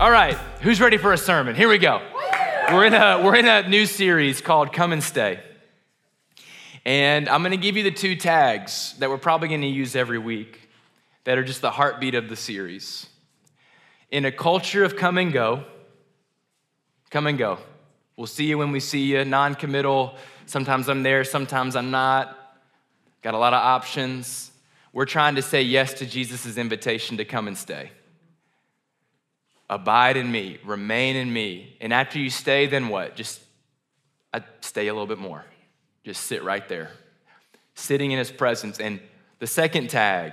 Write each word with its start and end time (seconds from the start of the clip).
All 0.00 0.12
right, 0.12 0.36
who's 0.60 0.80
ready 0.80 0.96
for 0.96 1.12
a 1.12 1.18
sermon? 1.18 1.56
Here 1.56 1.68
we 1.68 1.76
go. 1.76 2.00
We're 2.70 2.84
in 2.84 2.94
a, 2.94 3.20
we're 3.20 3.34
in 3.34 3.48
a 3.48 3.68
new 3.68 3.84
series 3.84 4.40
called 4.40 4.72
Come 4.72 4.92
and 4.92 5.02
Stay. 5.02 5.40
And 6.84 7.28
I'm 7.28 7.42
gonna 7.42 7.56
give 7.56 7.76
you 7.76 7.82
the 7.82 7.90
two 7.90 8.14
tags 8.14 8.94
that 9.00 9.10
we're 9.10 9.18
probably 9.18 9.48
gonna 9.48 9.66
use 9.66 9.96
every 9.96 10.20
week 10.20 10.68
that 11.24 11.36
are 11.36 11.42
just 11.42 11.62
the 11.62 11.72
heartbeat 11.72 12.14
of 12.14 12.28
the 12.28 12.36
series. 12.36 13.08
In 14.12 14.24
a 14.24 14.30
culture 14.30 14.84
of 14.84 14.94
come 14.94 15.18
and 15.18 15.32
go, 15.32 15.64
come 17.10 17.26
and 17.26 17.36
go. 17.36 17.58
We'll 18.16 18.28
see 18.28 18.44
you 18.44 18.56
when 18.56 18.70
we 18.70 18.78
see 18.78 19.00
you, 19.00 19.24
non 19.24 19.56
committal. 19.56 20.14
Sometimes 20.46 20.88
I'm 20.88 21.02
there, 21.02 21.24
sometimes 21.24 21.74
I'm 21.74 21.90
not. 21.90 22.38
Got 23.22 23.34
a 23.34 23.38
lot 23.38 23.52
of 23.52 23.64
options. 23.64 24.52
We're 24.92 25.06
trying 25.06 25.34
to 25.34 25.42
say 25.42 25.62
yes 25.62 25.92
to 25.94 26.06
Jesus' 26.06 26.56
invitation 26.56 27.16
to 27.16 27.24
come 27.24 27.48
and 27.48 27.58
stay. 27.58 27.90
Abide 29.70 30.16
in 30.16 30.32
me, 30.32 30.58
remain 30.64 31.14
in 31.16 31.30
me. 31.30 31.76
And 31.80 31.92
after 31.92 32.18
you 32.18 32.30
stay, 32.30 32.66
then 32.66 32.88
what? 32.88 33.16
Just 33.16 33.40
I 34.32 34.42
stay 34.60 34.88
a 34.88 34.92
little 34.92 35.06
bit 35.06 35.18
more. 35.18 35.44
Just 36.04 36.24
sit 36.24 36.42
right 36.42 36.66
there, 36.68 36.90
sitting 37.74 38.12
in 38.12 38.18
his 38.18 38.30
presence. 38.30 38.80
And 38.80 39.00
the 39.40 39.46
second 39.46 39.90
tag 39.90 40.32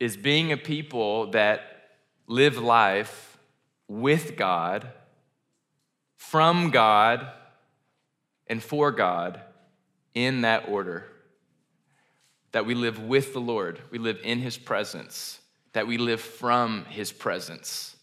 is 0.00 0.16
being 0.16 0.50
a 0.50 0.56
people 0.56 1.30
that 1.30 1.90
live 2.26 2.58
life 2.58 3.38
with 3.86 4.36
God, 4.36 4.88
from 6.16 6.70
God, 6.70 7.26
and 8.48 8.62
for 8.62 8.90
God 8.90 9.40
in 10.14 10.40
that 10.40 10.68
order. 10.68 11.04
That 12.50 12.66
we 12.66 12.74
live 12.74 12.98
with 12.98 13.32
the 13.32 13.40
Lord, 13.40 13.80
we 13.90 13.98
live 13.98 14.18
in 14.24 14.40
his 14.40 14.58
presence, 14.58 15.38
that 15.72 15.86
we 15.86 15.98
live 15.98 16.20
from 16.20 16.84
his 16.86 17.12
presence 17.12 17.94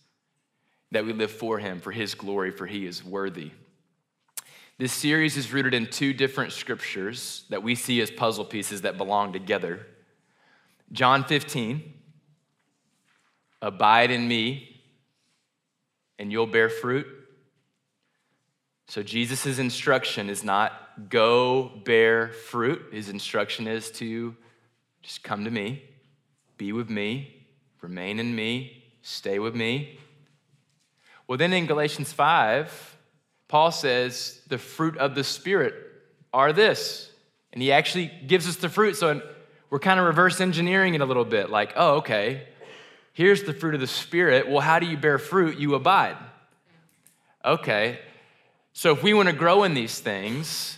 that 0.92 1.06
we 1.06 1.14
live 1.14 1.32
for 1.32 1.60
him, 1.60 1.80
for 1.80 1.92
his 1.92 2.16
glory, 2.16 2.52
for 2.52 2.66
he 2.66 2.86
is 2.86 3.04
worthy. 3.04 3.52
This 4.78 4.92
series 4.92 5.38
is 5.38 5.54
rooted 5.54 5.74
in 5.74 5.88
two 5.88 6.14
different 6.14 6.52
scriptures 6.52 7.46
that 7.50 7.64
we 7.64 7.76
see 7.76 8.02
as 8.02 8.12
puzzle 8.12 8.44
pieces 8.44 8.82
that 8.82 8.98
belong 8.98 9.32
together. 9.32 9.88
John 10.92 11.24
15, 11.24 11.94
abide 13.62 14.12
in 14.12 14.28
me, 14.28 14.82
and 16.20 16.32
you'll 16.32 16.46
bear 16.46 16.70
fruit. 16.70 17.08
So 18.88 19.02
Jesus' 19.02 19.60
instruction 19.60 20.30
is 20.30 20.44
not 20.44 21.10
go 21.10 21.72
bear 21.86 22.30
fruit. 22.30 22.82
His 22.92 23.10
instruction 23.10 23.68
is 23.68 23.90
to 23.92 24.36
just 25.02 25.24
come 25.24 25.46
to 25.46 25.52
me, 25.52 25.84
be 26.58 26.72
with 26.72 26.90
me, 26.90 27.46
remain 27.82 28.20
in 28.20 28.36
me, 28.36 28.84
stay 29.02 29.40
with 29.40 29.56
me. 29.56 30.00
Well, 31.28 31.38
then 31.38 31.54
in 31.54 31.66
Galatians 31.66 32.14
5, 32.14 32.98
Paul 33.48 33.72
says 33.72 34.42
the 34.48 34.58
fruit 34.58 34.98
of 34.98 35.16
the 35.16 35.24
Spirit 35.24 35.74
are 36.34 36.54
this. 36.54 37.12
And 37.54 37.62
he 37.62 37.72
actually 37.72 38.12
gives 38.28 38.48
us 38.48 38.58
the 38.58 38.70
fruit. 38.70 38.96
So 38.96 39.22
we're 39.70 39.80
kind 39.80 40.00
of 40.00 40.06
reverse 40.06 40.42
engineering 40.42 40.94
it 40.94 41.02
a 41.02 41.06
little 41.06 41.26
bit 41.26 41.50
like, 41.50 41.74
oh, 41.76 41.96
okay, 41.96 42.48
here's 43.14 43.44
the 43.44 43.54
fruit 43.54 43.74
of 43.74 43.82
the 43.82 43.88
Spirit. 43.88 44.48
Well, 44.48 44.60
how 44.60 44.80
do 44.80 44.86
you 44.86 44.98
bear 44.98 45.18
fruit? 45.18 45.58
You 45.58 45.76
abide. 45.76 46.18
Okay. 47.44 48.00
So 48.74 48.92
if 48.92 49.02
we 49.02 49.14
want 49.14 49.30
to 49.30 49.36
grow 49.36 49.64
in 49.64 49.74
these 49.74 50.00
things, 50.00 50.78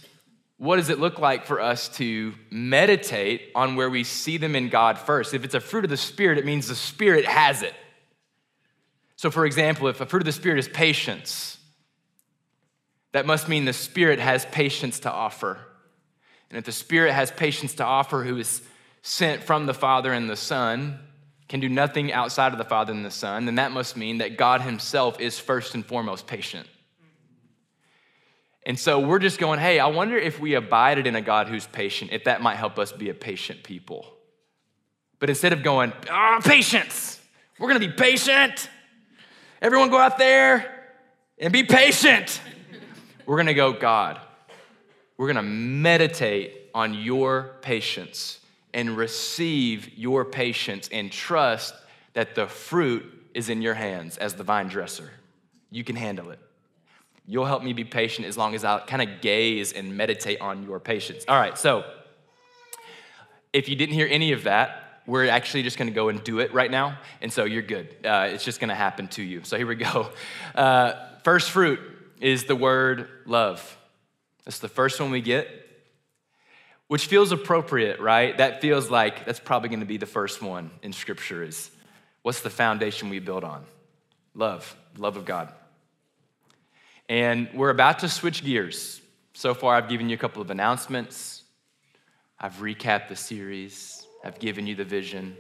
what 0.58 0.78
does 0.78 0.90
it 0.90 1.00
look 1.00 1.20
like 1.20 1.46
for 1.46 1.60
us 1.60 1.90
to 1.98 2.34
meditate 2.52 3.52
on 3.56 3.76
where 3.76 3.90
we 3.90 4.04
see 4.04 4.38
them 4.38 4.56
in 4.56 4.70
God 4.70 4.98
first? 4.98 5.34
If 5.34 5.44
it's 5.44 5.56
a 5.56 5.60
fruit 5.60 5.84
of 5.84 5.90
the 5.90 5.98
Spirit, 5.98 6.38
it 6.38 6.46
means 6.46 6.68
the 6.68 6.76
Spirit 6.76 7.26
has 7.26 7.64
it. 7.64 7.74
So, 9.18 9.32
for 9.32 9.46
example, 9.46 9.88
if 9.88 10.00
a 10.00 10.06
fruit 10.06 10.22
of 10.22 10.26
the 10.26 10.32
Spirit 10.32 10.60
is 10.60 10.70
patience, 10.70 11.58
that 13.12 13.26
must 13.26 13.50
mean 13.50 13.66
the 13.66 13.74
Spirit 13.74 14.20
has 14.20 14.46
patience 14.46 15.00
to 15.02 15.12
offer. 15.12 15.58
And 16.50 16.58
if 16.58 16.66
the 16.66 16.72
Spirit 16.72 17.14
has 17.14 17.32
patience 17.32 17.74
to 17.76 17.84
offer, 17.84 18.24
who 18.24 18.38
is 18.38 18.62
sent 19.02 19.44
from 19.44 19.66
the 19.66 19.74
Father 19.74 20.14
and 20.14 20.30
the 20.30 20.36
Son, 20.36 21.00
can 21.50 21.60
do 21.60 21.68
nothing 21.68 22.14
outside 22.14 22.52
of 22.52 22.60
the 22.60 22.64
Father 22.64 22.94
and 22.94 23.04
the 23.04 23.12
Son, 23.12 23.46
then 23.46 23.56
that 23.56 23.72
must 23.72 23.98
mean 23.98 24.20
that 24.20 24.38
God 24.38 24.62
Himself 24.62 25.20
is 25.20 25.40
first 25.40 25.74
and 25.74 25.84
foremost 25.84 26.28
patient. 26.28 26.68
And 28.68 28.78
so 28.78 29.00
we're 29.00 29.20
just 29.20 29.40
going, 29.40 29.60
hey, 29.60 29.80
I 29.80 29.88
wonder 29.88 30.18
if 30.18 30.40
we 30.40 30.54
abided 30.54 31.08
in 31.08 31.16
a 31.16 31.22
God 31.22 31.48
who's 31.48 31.66
patient, 31.66 32.12
if 32.12 32.26
that 32.26 32.42
might 32.42 32.58
help 32.58 32.78
us 32.78 32.92
be 32.92 33.10
a 33.10 33.14
patient 33.14 33.64
people. 33.64 34.06
But 35.20 35.30
instead 35.30 35.54
of 35.54 35.64
going, 35.64 35.94
ah, 36.10 36.36
oh, 36.38 36.42
patience, 36.48 37.20
we're 37.58 37.70
gonna 37.70 37.80
be 37.80 37.90
patient, 37.90 38.70
Everyone 39.62 39.90
go 39.90 39.98
out 39.98 40.18
there 40.18 40.72
and 41.40 41.52
be 41.52 41.64
patient. 41.64 42.42
We're 43.26 43.38
gonna 43.38 43.54
go, 43.54 43.74
God, 43.74 44.20
we're 45.18 45.28
gonna 45.28 45.42
meditate 45.42 46.70
on 46.76 46.94
your 46.94 47.56
patience 47.62 48.40
and 48.74 48.96
receive 48.96 49.98
your 49.98 50.24
patience 50.26 50.90
and 50.92 51.12
trust 51.12 51.74
that 52.14 52.36
the 52.36 52.48
fruit 52.48 53.04
is 53.34 53.50
in 53.50 53.62
your 53.62 53.74
hands 53.74 54.18
as 54.18 54.36
the 54.36 54.44
vine 54.44 54.68
dresser. 54.68 55.10
You 55.72 55.84
can 55.84 55.96
handle 55.96 56.30
it. 56.30 56.40
You'll 57.26 57.46
help 57.46 57.64
me 57.64 57.74
be 57.74 57.84
patient 57.84 58.28
as 58.28 58.38
long 58.38 58.54
as 58.54 58.64
I 58.64 58.80
kind 58.80 59.02
of 59.02 59.22
gaze 59.22 59.74
and 59.74 59.98
meditate 59.98 60.40
on 60.40 60.64
your 60.64 60.80
patience. 60.80 61.26
All 61.28 61.40
right, 61.40 61.58
so 61.58 61.84
if 63.52 63.68
you 63.68 63.76
didn't 63.76 63.96
hear 63.96 64.08
any 64.10 64.32
of 64.32 64.44
that, 64.44 64.87
we're 65.08 65.30
actually 65.30 65.64
just 65.64 65.78
going 65.78 65.88
to 65.88 65.94
go 65.94 66.10
and 66.10 66.24
do 66.24 66.40
it 66.40 66.54
right 66.54 66.70
now. 66.70 67.00
And 67.22 67.32
so 67.32 67.46
you're 67.46 67.64
good. 67.64 67.96
Uh, 68.06 68.30
it's 68.32 68.44
just 68.44 68.60
going 68.60 68.70
to 68.70 68.76
happen 68.76 69.08
to 69.10 69.24
you. 69.24 69.42
So 69.44 69.58
here 69.58 69.66
we 69.66 69.76
go. 69.76 70.12
Uh, 70.54 70.94
first 71.24 71.50
fruit 71.50 71.80
is 72.20 72.44
the 72.44 72.56
word 72.56 73.08
love. 73.26 73.78
That's 74.44 74.60
the 74.60 74.68
first 74.68 75.00
one 75.00 75.12
we 75.12 75.22
get, 75.22 75.48
which 76.88 77.08
feels 77.08 77.32
appropriate, 77.32 78.00
right? 78.00 78.38
That 78.38 78.62
feels 78.62 78.90
like 78.90 79.26
that's 79.26 79.40
probably 79.40 79.70
going 79.70 79.82
to 79.82 79.86
be 79.86 79.98
the 79.98 80.06
first 80.06 80.42
one 80.42 80.72
in 80.82 80.94
Scripture 80.94 81.44
is 81.44 81.72
what's 82.22 82.42
the 82.42 82.50
foundation 82.50 83.10
we 83.10 83.20
build 83.20 83.44
on? 83.44 83.66
Love, 84.34 84.76
love 84.98 85.16
of 85.16 85.26
God. 85.26 85.54
And 87.10 87.50
we're 87.54 87.70
about 87.70 88.00
to 88.00 88.10
switch 88.10 88.44
gears. 88.44 89.02
So 89.34 89.54
far, 89.54 89.76
I've 89.76 89.90
given 89.90 90.10
you 90.10 90.16
a 90.16 90.18
couple 90.18 90.42
of 90.42 90.50
announcements. 90.50 91.44
I've 92.40 92.56
recapped 92.56 93.08
the 93.08 93.16
series. 93.16 94.07
I've 94.24 94.40
given 94.40 94.68
you 94.68 94.76
the 94.76 94.86
vision. 94.86 95.36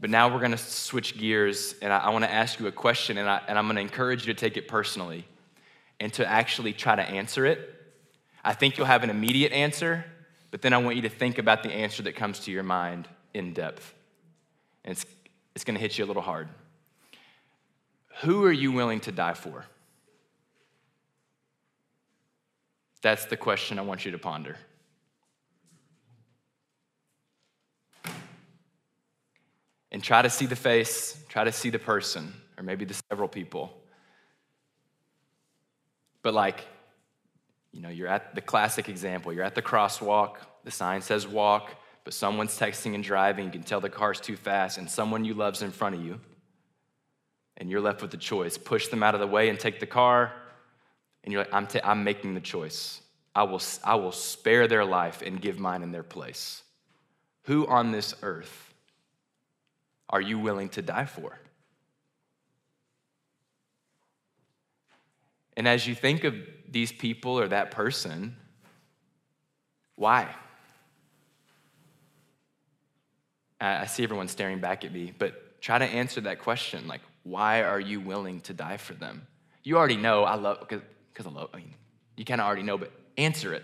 But 0.00 0.10
now 0.10 0.32
we're 0.32 0.40
going 0.40 0.52
to 0.52 0.58
switch 0.58 1.18
gears, 1.18 1.74
and 1.82 1.92
I, 1.92 1.98
I 1.98 2.10
want 2.10 2.24
to 2.24 2.32
ask 2.32 2.58
you 2.58 2.66
a 2.66 2.72
question, 2.72 3.18
and, 3.18 3.28
I, 3.28 3.42
and 3.46 3.58
I'm 3.58 3.66
going 3.66 3.76
to 3.76 3.82
encourage 3.82 4.26
you 4.26 4.32
to 4.32 4.38
take 4.38 4.56
it 4.56 4.66
personally 4.66 5.26
and 6.00 6.12
to 6.14 6.26
actually 6.26 6.72
try 6.72 6.96
to 6.96 7.02
answer 7.02 7.44
it. 7.44 7.74
I 8.42 8.54
think 8.54 8.78
you'll 8.78 8.86
have 8.86 9.04
an 9.04 9.10
immediate 9.10 9.52
answer, 9.52 10.04
but 10.50 10.62
then 10.62 10.72
I 10.72 10.78
want 10.78 10.96
you 10.96 11.02
to 11.02 11.10
think 11.10 11.38
about 11.38 11.62
the 11.62 11.70
answer 11.70 12.02
that 12.04 12.16
comes 12.16 12.40
to 12.40 12.50
your 12.50 12.62
mind 12.62 13.08
in 13.34 13.52
depth. 13.52 13.94
And 14.84 14.92
it's, 14.92 15.04
it's 15.54 15.64
going 15.64 15.74
to 15.74 15.80
hit 15.80 15.98
you 15.98 16.04
a 16.04 16.06
little 16.06 16.22
hard. 16.22 16.48
Who 18.22 18.44
are 18.44 18.52
you 18.52 18.72
willing 18.72 19.00
to 19.00 19.12
die 19.12 19.34
for? 19.34 19.66
That's 23.02 23.26
the 23.26 23.36
question 23.36 23.78
I 23.78 23.82
want 23.82 24.04
you 24.04 24.12
to 24.12 24.18
ponder. 24.18 24.56
And 29.92 30.02
try 30.02 30.22
to 30.22 30.30
see 30.30 30.46
the 30.46 30.56
face, 30.56 31.22
try 31.28 31.44
to 31.44 31.52
see 31.52 31.70
the 31.70 31.78
person, 31.78 32.32
or 32.56 32.62
maybe 32.62 32.84
the 32.84 32.94
several 33.10 33.28
people. 33.28 33.72
But, 36.22 36.34
like, 36.34 36.64
you 37.72 37.80
know, 37.80 37.88
you're 37.88 38.08
at 38.08 38.34
the 38.34 38.40
classic 38.40 38.88
example 38.88 39.32
you're 39.32 39.44
at 39.44 39.54
the 39.54 39.62
crosswalk, 39.62 40.36
the 40.64 40.70
sign 40.70 41.00
says 41.02 41.26
walk, 41.26 41.74
but 42.04 42.14
someone's 42.14 42.58
texting 42.58 42.94
and 42.94 43.04
driving, 43.04 43.46
you 43.46 43.50
can 43.52 43.62
tell 43.62 43.80
the 43.80 43.88
car's 43.88 44.20
too 44.20 44.36
fast, 44.36 44.78
and 44.78 44.90
someone 44.90 45.24
you 45.24 45.34
love's 45.34 45.62
in 45.62 45.70
front 45.70 45.94
of 45.94 46.04
you. 46.04 46.20
And 47.56 47.68
you're 47.68 47.80
left 47.80 48.00
with 48.00 48.10
the 48.10 48.16
choice 48.16 48.56
push 48.56 48.88
them 48.88 49.02
out 49.02 49.14
of 49.14 49.20
the 49.20 49.26
way 49.26 49.50
and 49.50 49.58
take 49.60 49.80
the 49.80 49.86
car. 49.86 50.32
And 51.22 51.32
you're 51.32 51.42
like, 51.42 51.52
I'm, 51.52 51.66
ta- 51.66 51.80
I'm 51.84 52.04
making 52.04 52.32
the 52.32 52.40
choice. 52.40 53.02
I 53.34 53.42
will, 53.42 53.60
I 53.84 53.96
will 53.96 54.12
spare 54.12 54.66
their 54.66 54.84
life 54.84 55.20
and 55.20 55.40
give 55.40 55.58
mine 55.58 55.82
in 55.82 55.92
their 55.92 56.02
place. 56.02 56.62
Who 57.42 57.66
on 57.66 57.92
this 57.92 58.14
earth 58.22 58.69
are 60.10 60.20
you 60.20 60.38
willing 60.38 60.68
to 60.70 60.82
die 60.82 61.06
for? 61.06 61.38
And 65.56 65.66
as 65.66 65.86
you 65.86 65.94
think 65.94 66.24
of 66.24 66.34
these 66.68 66.92
people 66.92 67.38
or 67.38 67.48
that 67.48 67.70
person, 67.70 68.36
why? 69.96 70.34
I 73.60 73.86
see 73.86 74.02
everyone 74.02 74.28
staring 74.28 74.60
back 74.60 74.84
at 74.84 74.92
me, 74.92 75.12
but 75.16 75.60
try 75.60 75.78
to 75.78 75.84
answer 75.84 76.22
that 76.22 76.38
question 76.38 76.88
like, 76.88 77.02
why 77.22 77.62
are 77.62 77.80
you 77.80 78.00
willing 78.00 78.40
to 78.42 78.54
die 78.54 78.78
for 78.78 78.94
them? 78.94 79.26
You 79.62 79.76
already 79.76 79.96
know 79.98 80.24
I 80.24 80.36
love, 80.36 80.60
because 80.60 81.26
I 81.26 81.28
love, 81.28 81.50
I 81.52 81.58
mean, 81.58 81.74
you 82.16 82.24
kind 82.24 82.40
of 82.40 82.46
already 82.46 82.62
know, 82.62 82.78
but 82.78 82.90
answer 83.18 83.52
it. 83.52 83.62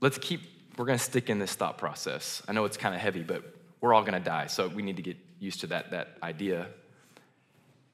Let's 0.00 0.18
keep 0.18 0.40
we're 0.76 0.86
going 0.86 0.98
to 0.98 1.04
stick 1.04 1.28
in 1.28 1.38
this 1.38 1.54
thought 1.54 1.76
process. 1.76 2.42
I 2.48 2.52
know 2.52 2.64
it's 2.64 2.78
kind 2.78 2.94
of 2.94 3.02
heavy, 3.02 3.22
but 3.22 3.44
we're 3.82 3.92
all 3.92 4.00
going 4.00 4.14
to 4.14 4.18
die, 4.20 4.46
so 4.46 4.66
we 4.68 4.82
need 4.82 4.96
to 4.96 5.02
get 5.02 5.18
used 5.38 5.60
to 5.60 5.66
that, 5.68 5.90
that 5.90 6.16
idea. 6.22 6.68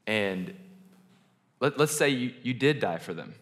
And 0.07 0.55
let, 1.59 1.79
let's 1.79 1.97
say 1.97 2.11
you, 2.11 2.33
you 2.45 2.55
did 2.55 2.79
die 2.79 2.99
for 2.99 3.13
them. 3.13 3.35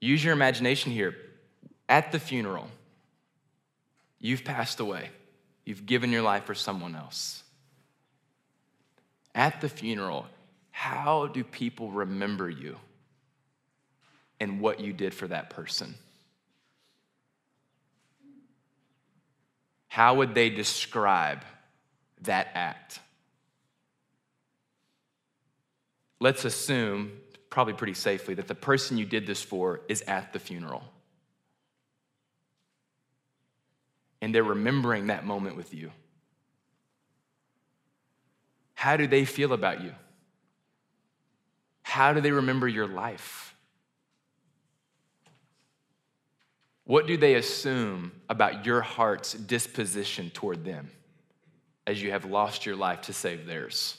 Use 0.00 0.24
your 0.24 0.32
imagination 0.32 0.92
here. 0.92 1.14
At 1.90 2.10
the 2.10 2.18
funeral, 2.18 2.68
you've 4.18 4.44
passed 4.44 4.80
away, 4.80 5.10
you've 5.66 5.84
given 5.84 6.10
your 6.10 6.22
life 6.22 6.44
for 6.44 6.54
someone 6.54 6.94
else. 6.94 7.42
At 9.34 9.60
the 9.60 9.68
funeral, 9.68 10.26
how 10.70 11.26
do 11.26 11.44
people 11.44 11.90
remember 11.90 12.48
you 12.48 12.76
and 14.40 14.60
what 14.60 14.80
you 14.80 14.92
did 14.92 15.14
for 15.14 15.28
that 15.28 15.50
person? 15.50 15.94
How 19.88 20.14
would 20.14 20.34
they 20.34 20.50
describe 20.50 21.44
that 22.22 22.48
act? 22.54 23.00
Let's 26.20 26.44
assume, 26.44 27.12
probably 27.48 27.74
pretty 27.74 27.94
safely, 27.94 28.34
that 28.34 28.46
the 28.46 28.54
person 28.54 28.98
you 28.98 29.06
did 29.06 29.26
this 29.26 29.42
for 29.42 29.80
is 29.88 30.02
at 30.02 30.32
the 30.32 30.38
funeral. 30.38 30.84
And 34.22 34.34
they're 34.34 34.44
remembering 34.44 35.08
that 35.08 35.24
moment 35.24 35.56
with 35.56 35.74
you. 35.74 35.90
How 38.74 38.96
do 38.96 39.06
they 39.06 39.24
feel 39.24 39.52
about 39.52 39.82
you? 39.82 39.92
How 41.82 42.12
do 42.12 42.20
they 42.20 42.30
remember 42.30 42.68
your 42.68 42.86
life? 42.86 43.49
What 46.90 47.06
do 47.06 47.16
they 47.16 47.36
assume 47.36 48.10
about 48.28 48.66
your 48.66 48.80
heart's 48.80 49.34
disposition 49.34 50.28
toward 50.30 50.64
them 50.64 50.90
as 51.86 52.02
you 52.02 52.10
have 52.10 52.24
lost 52.24 52.66
your 52.66 52.74
life 52.74 53.02
to 53.02 53.12
save 53.12 53.46
theirs? 53.46 53.96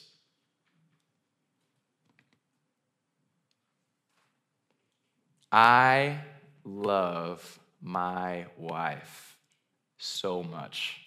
I 5.54 6.18
love 6.66 7.60
my 7.82 8.48
wife 8.58 9.38
so 9.98 10.44
much. 10.44 11.00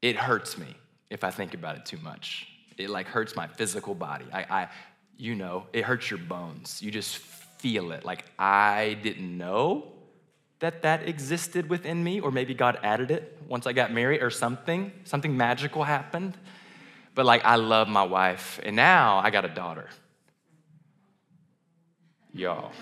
It 0.00 0.16
hurts 0.16 0.58
me 0.58 0.74
if 1.10 1.22
I 1.22 1.30
think 1.30 1.54
about 1.54 1.76
it 1.76 1.86
too 1.86 1.98
much. 1.98 2.48
It 2.76 2.90
like 2.90 3.06
hurts 3.06 3.36
my 3.36 3.46
physical 3.46 3.94
body. 3.94 4.24
I, 4.32 4.62
I 4.62 4.68
you 5.16 5.36
know, 5.36 5.68
it 5.72 5.84
hurts 5.84 6.10
your 6.10 6.18
bones. 6.18 6.82
You 6.82 6.90
just 6.90 7.18
feel 7.62 7.92
it. 7.92 8.04
Like 8.04 8.24
I 8.38 8.98
didn't 9.04 9.38
know 9.38 9.84
that 10.58 10.82
that 10.82 11.08
existed 11.08 11.68
within 11.68 12.02
me, 12.02 12.20
or 12.20 12.32
maybe 12.32 12.54
God 12.54 12.78
added 12.82 13.10
it 13.12 13.38
once 13.48 13.66
I 13.68 13.72
got 13.72 13.92
married 13.92 14.20
or 14.20 14.30
something. 14.30 14.92
Something 15.04 15.36
magical 15.36 15.84
happened. 15.84 16.36
But 17.14 17.24
like 17.24 17.44
I 17.44 17.56
love 17.56 17.88
my 17.88 18.02
wife, 18.02 18.58
and 18.64 18.74
now 18.74 19.18
I 19.18 19.30
got 19.30 19.44
a 19.44 19.48
daughter. 19.48 19.88
Y'all. 22.34 22.72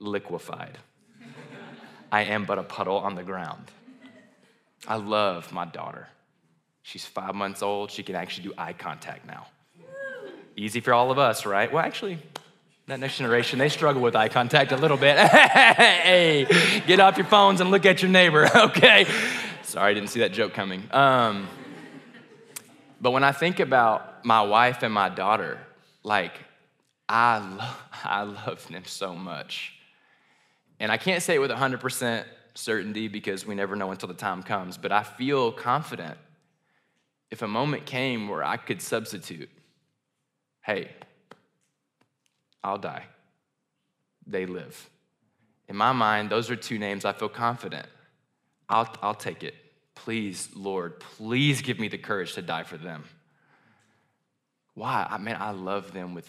Liquefied. 0.00 0.78
I 2.10 2.22
am 2.24 2.44
but 2.44 2.58
a 2.58 2.62
puddle 2.62 2.98
on 2.98 3.14
the 3.14 3.22
ground. 3.22 3.70
I 4.88 4.96
love 4.96 5.52
my 5.52 5.64
daughter. 5.64 6.08
She's 6.82 7.06
five 7.06 7.34
months 7.34 7.62
old. 7.62 7.90
She 7.90 8.02
can 8.02 8.14
actually 8.14 8.48
do 8.48 8.54
eye 8.58 8.72
contact 8.72 9.26
now. 9.26 9.46
Easy 10.56 10.80
for 10.80 10.94
all 10.94 11.10
of 11.10 11.18
us, 11.18 11.46
right? 11.46 11.72
Well, 11.72 11.84
actually, 11.84 12.18
that 12.86 13.00
next 13.00 13.16
generation, 13.16 13.58
they 13.58 13.68
struggle 13.68 14.02
with 14.02 14.14
eye 14.14 14.28
contact 14.28 14.72
a 14.72 14.76
little 14.76 14.96
bit. 14.96 15.16
hey, 15.28 16.46
get 16.86 17.00
off 17.00 17.16
your 17.16 17.26
phones 17.26 17.60
and 17.60 17.70
look 17.70 17.86
at 17.86 18.02
your 18.02 18.10
neighbor, 18.10 18.48
okay? 18.56 19.06
Sorry, 19.62 19.90
I 19.90 19.94
didn't 19.94 20.10
see 20.10 20.20
that 20.20 20.32
joke 20.32 20.52
coming. 20.52 20.82
Um, 20.92 21.48
but 23.00 23.10
when 23.10 23.24
I 23.24 23.32
think 23.32 23.58
about 23.58 24.24
my 24.24 24.42
wife 24.42 24.82
and 24.82 24.94
my 24.94 25.08
daughter, 25.08 25.58
like, 26.02 26.32
I, 27.08 27.38
lo- 27.38 27.74
I 28.04 28.22
love 28.22 28.66
them 28.68 28.84
so 28.86 29.14
much. 29.14 29.72
And 30.78 30.92
I 30.92 30.96
can't 30.96 31.22
say 31.22 31.34
it 31.34 31.38
with 31.38 31.50
100% 31.50 32.24
certainty 32.54 33.08
because 33.08 33.46
we 33.46 33.54
never 33.54 33.74
know 33.74 33.90
until 33.90 34.08
the 34.08 34.14
time 34.14 34.42
comes, 34.42 34.76
but 34.76 34.92
I 34.92 35.02
feel 35.02 35.50
confident 35.50 36.18
if 37.30 37.42
a 37.42 37.48
moment 37.48 37.86
came 37.86 38.28
where 38.28 38.44
I 38.44 38.56
could 38.56 38.80
substitute, 38.80 39.48
hey, 40.64 40.90
I'll 42.62 42.78
die, 42.78 43.04
they 44.26 44.46
live. 44.46 44.90
In 45.68 45.76
my 45.76 45.92
mind, 45.92 46.30
those 46.30 46.50
are 46.50 46.56
two 46.56 46.78
names 46.78 47.04
I 47.04 47.12
feel 47.12 47.28
confident. 47.28 47.86
I'll, 48.68 48.88
I'll 49.02 49.14
take 49.14 49.42
it. 49.42 49.54
Please, 49.94 50.48
Lord, 50.54 51.00
please 51.00 51.62
give 51.62 51.78
me 51.78 51.88
the 51.88 51.98
courage 51.98 52.34
to 52.34 52.42
die 52.42 52.64
for 52.64 52.76
them. 52.76 53.04
Why? 54.74 55.06
I 55.08 55.18
mean, 55.18 55.36
I 55.38 55.52
love 55.52 55.92
them 55.92 56.14
with 56.14 56.28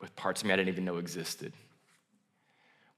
with 0.00 0.16
parts 0.16 0.40
of 0.40 0.46
me 0.46 0.52
I 0.52 0.56
didn't 0.56 0.70
even 0.70 0.84
know 0.84 0.96
existed. 0.96 1.52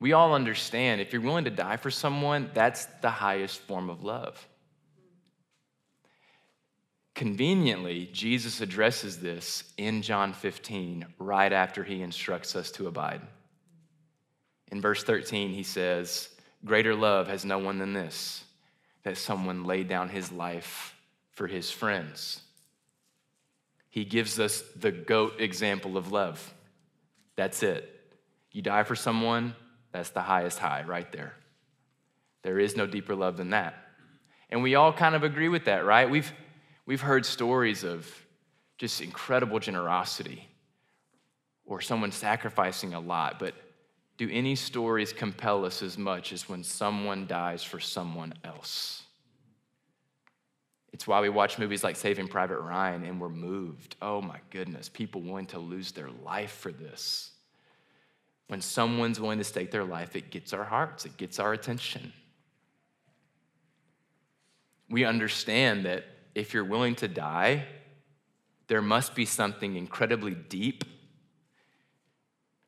We 0.01 0.13
all 0.13 0.35
understand 0.35 1.01
if 1.01 1.13
you're 1.13 1.23
willing 1.23 1.45
to 1.45 1.51
die 1.51 1.77
for 1.77 1.91
someone, 1.91 2.51
that's 2.55 2.87
the 3.03 3.11
highest 3.11 3.61
form 3.61 3.91
of 3.91 4.03
love. 4.03 4.47
Conveniently, 7.15 8.09
Jesus 8.13 8.61
addresses 8.61 9.19
this 9.19 9.65
in 9.77 10.03
John 10.03 10.33
15 10.33 11.07
right 11.19 11.53
after 11.53 11.85
he 11.85 12.03
instructs 12.03 12.57
us 12.57 12.71
to 12.73 12.87
abide. 12.87 13.21
In 14.71 14.81
verse 14.81 15.05
13, 15.05 15.51
he 15.51 15.63
says, 15.63 16.31
Greater 16.65 16.95
love 16.95 17.29
has 17.29 17.45
no 17.45 17.59
one 17.59 17.79
than 17.79 17.93
this, 17.93 18.45
that 19.03 19.19
someone 19.19 19.65
laid 19.65 19.89
down 19.89 20.09
his 20.09 20.33
life 20.33 20.95
for 21.33 21.47
his 21.47 21.71
friends. 21.71 22.41
He 23.91 24.05
gives 24.07 24.41
us 24.41 24.63
the 24.75 24.93
goat 24.93 25.35
example 25.39 25.99
of 25.99 26.13
love. 26.13 26.55
That's 27.37 27.63
it. 27.63 27.89
You 28.51 28.63
die 28.63 28.85
for 28.85 28.97
someone, 28.97 29.55
that's 29.93 30.11
the 30.11 30.23
highest 30.23 30.59
high 30.59 30.85
right 30.87 31.11
there. 31.13 31.35
There 32.43 32.59
is 32.59 32.77
no 32.77 32.87
deeper 32.87 33.15
love 33.15 33.37
than 33.37 33.51
that. 33.51 33.75
And 34.49 34.63
we 34.63 34.75
all 34.75 34.93
kind 34.93 35.15
of 35.15 35.25
agree 35.25 35.49
with 35.49 35.67
that, 35.67 35.85
right? 35.85 36.09
We've, 36.09 36.33
we've 36.87 37.01
heard 37.01 37.25
stories 37.25 37.85
of 37.85 38.11
just 38.79 39.01
incredible 39.01 39.59
generosity 39.59 40.49
or 41.65 41.81
someone 41.81 42.13
sacrificing 42.13 42.95
a 42.95 43.01
lot, 43.01 43.39
but 43.39 43.55
do 44.17 44.29
any 44.31 44.55
stories 44.55 45.13
compel 45.13 45.65
us 45.65 45.83
as 45.83 45.97
much 45.97 46.33
as 46.33 46.49
when 46.49 46.63
someone 46.63 47.27
dies 47.27 47.63
for 47.63 47.81
someone 47.81 48.35
else? 48.45 49.03
It's 50.93 51.07
why 51.07 51.21
we 51.21 51.31
watch 51.31 51.59
movies 51.59 51.83
like 51.83 51.97
Saving 51.97 52.29
Private 52.29 52.61
Ryan 52.61 53.05
and 53.05 53.21
we're 53.21 53.31
moved. 53.31 53.97
Oh 54.03 54.21
my 54.21 54.39
goodness, 54.51 54.89
people 54.89 55.23
willing 55.23 55.47
to 55.47 55.59
lose 55.59 55.93
their 55.93 56.11
life 56.25 56.53
for 56.53 56.71
this. 56.71 57.31
When 58.49 58.61
someone's 58.61 59.19
willing 59.19 59.39
to 59.39 59.45
stake 59.45 59.71
their 59.71 59.85
life, 59.85 60.15
it 60.15 60.31
gets 60.31 60.53
our 60.53 60.65
hearts, 60.65 61.07
it 61.07 61.17
gets 61.17 61.39
our 61.39 61.55
attention. 61.55 62.13
We 64.91 65.07
understand 65.07 65.87
that 65.87 66.05
if 66.35 66.55
you're 66.55 66.65
willing 66.65 66.95
to 66.97 67.09
die, 67.09 67.65
there 68.69 68.83
must 68.83 69.15
be 69.15 69.25
something 69.25 69.77
incredibly 69.77 70.35
deep 70.35 70.85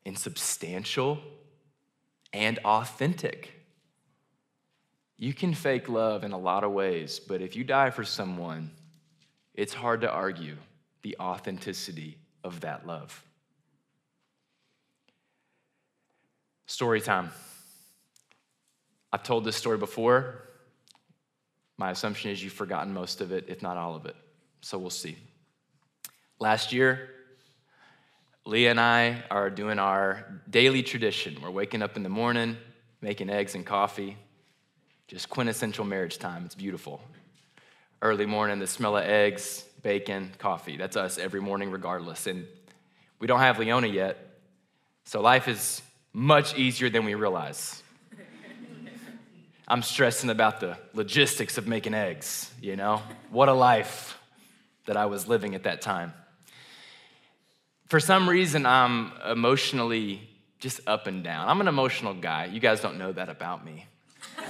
and 0.04 0.18
substantial 0.18 1.18
and 2.32 2.58
authentic 2.64 3.54
you 5.16 5.32
can 5.32 5.54
fake 5.54 5.88
love 5.88 6.24
in 6.24 6.32
a 6.32 6.38
lot 6.38 6.64
of 6.64 6.72
ways, 6.72 7.20
but 7.20 7.40
if 7.40 7.54
you 7.54 7.64
die 7.64 7.90
for 7.90 8.04
someone, 8.04 8.70
it's 9.54 9.72
hard 9.72 10.00
to 10.00 10.10
argue 10.10 10.56
the 11.02 11.16
authenticity 11.20 12.18
of 12.42 12.60
that 12.60 12.86
love. 12.86 13.24
Story 16.66 17.00
time. 17.00 17.30
I've 19.12 19.22
told 19.22 19.44
this 19.44 19.56
story 19.56 19.78
before. 19.78 20.42
My 21.76 21.90
assumption 21.90 22.30
is 22.30 22.42
you've 22.42 22.52
forgotten 22.52 22.92
most 22.92 23.20
of 23.20 23.32
it, 23.32 23.46
if 23.48 23.62
not 23.62 23.76
all 23.76 23.94
of 23.94 24.06
it. 24.06 24.16
So 24.60 24.78
we'll 24.78 24.90
see. 24.90 25.16
Last 26.38 26.72
year, 26.72 27.10
Leah 28.46 28.70
and 28.70 28.80
I 28.80 29.22
are 29.30 29.50
doing 29.50 29.78
our 29.78 30.40
daily 30.50 30.82
tradition. 30.82 31.40
We're 31.40 31.50
waking 31.50 31.82
up 31.82 31.96
in 31.96 32.02
the 32.02 32.08
morning, 32.08 32.56
making 33.00 33.30
eggs 33.30 33.54
and 33.54 33.64
coffee, 33.64 34.16
just 35.08 35.30
quintessential 35.30 35.84
marriage 35.84 36.18
time. 36.18 36.44
It's 36.44 36.54
beautiful. 36.54 37.00
Early 38.02 38.26
morning, 38.26 38.58
the 38.58 38.66
smell 38.66 38.96
of 38.96 39.04
eggs, 39.04 39.64
bacon, 39.82 40.32
coffee. 40.38 40.76
That's 40.76 40.96
us 40.96 41.18
every 41.18 41.40
morning, 41.40 41.70
regardless. 41.70 42.26
And 42.26 42.46
we 43.18 43.26
don't 43.26 43.40
have 43.40 43.58
Leona 43.58 43.86
yet, 43.86 44.18
so 45.04 45.20
life 45.20 45.48
is 45.48 45.80
much 46.12 46.56
easier 46.58 46.90
than 46.90 47.04
we 47.04 47.14
realize. 47.14 47.82
I'm 49.66 49.82
stressing 49.82 50.28
about 50.28 50.60
the 50.60 50.76
logistics 50.92 51.56
of 51.56 51.66
making 51.66 51.94
eggs, 51.94 52.52
you 52.60 52.76
know? 52.76 53.00
What 53.30 53.48
a 53.48 53.54
life 53.54 54.18
that 54.84 54.96
I 54.96 55.06
was 55.06 55.26
living 55.26 55.54
at 55.54 55.62
that 55.62 55.80
time. 55.80 56.12
for 57.86 58.00
some 58.00 58.28
reason, 58.28 58.66
I'm 58.66 59.12
emotionally 59.26 60.28
just 60.58 60.80
up 60.86 61.06
and 61.06 61.22
down. 61.22 61.48
I'm 61.48 61.60
an 61.60 61.68
emotional 61.68 62.14
guy. 62.14 62.46
You 62.46 62.58
guys 62.58 62.80
don't 62.80 62.98
know 62.98 63.12
that 63.12 63.28
about 63.28 63.64
me. 63.64 63.86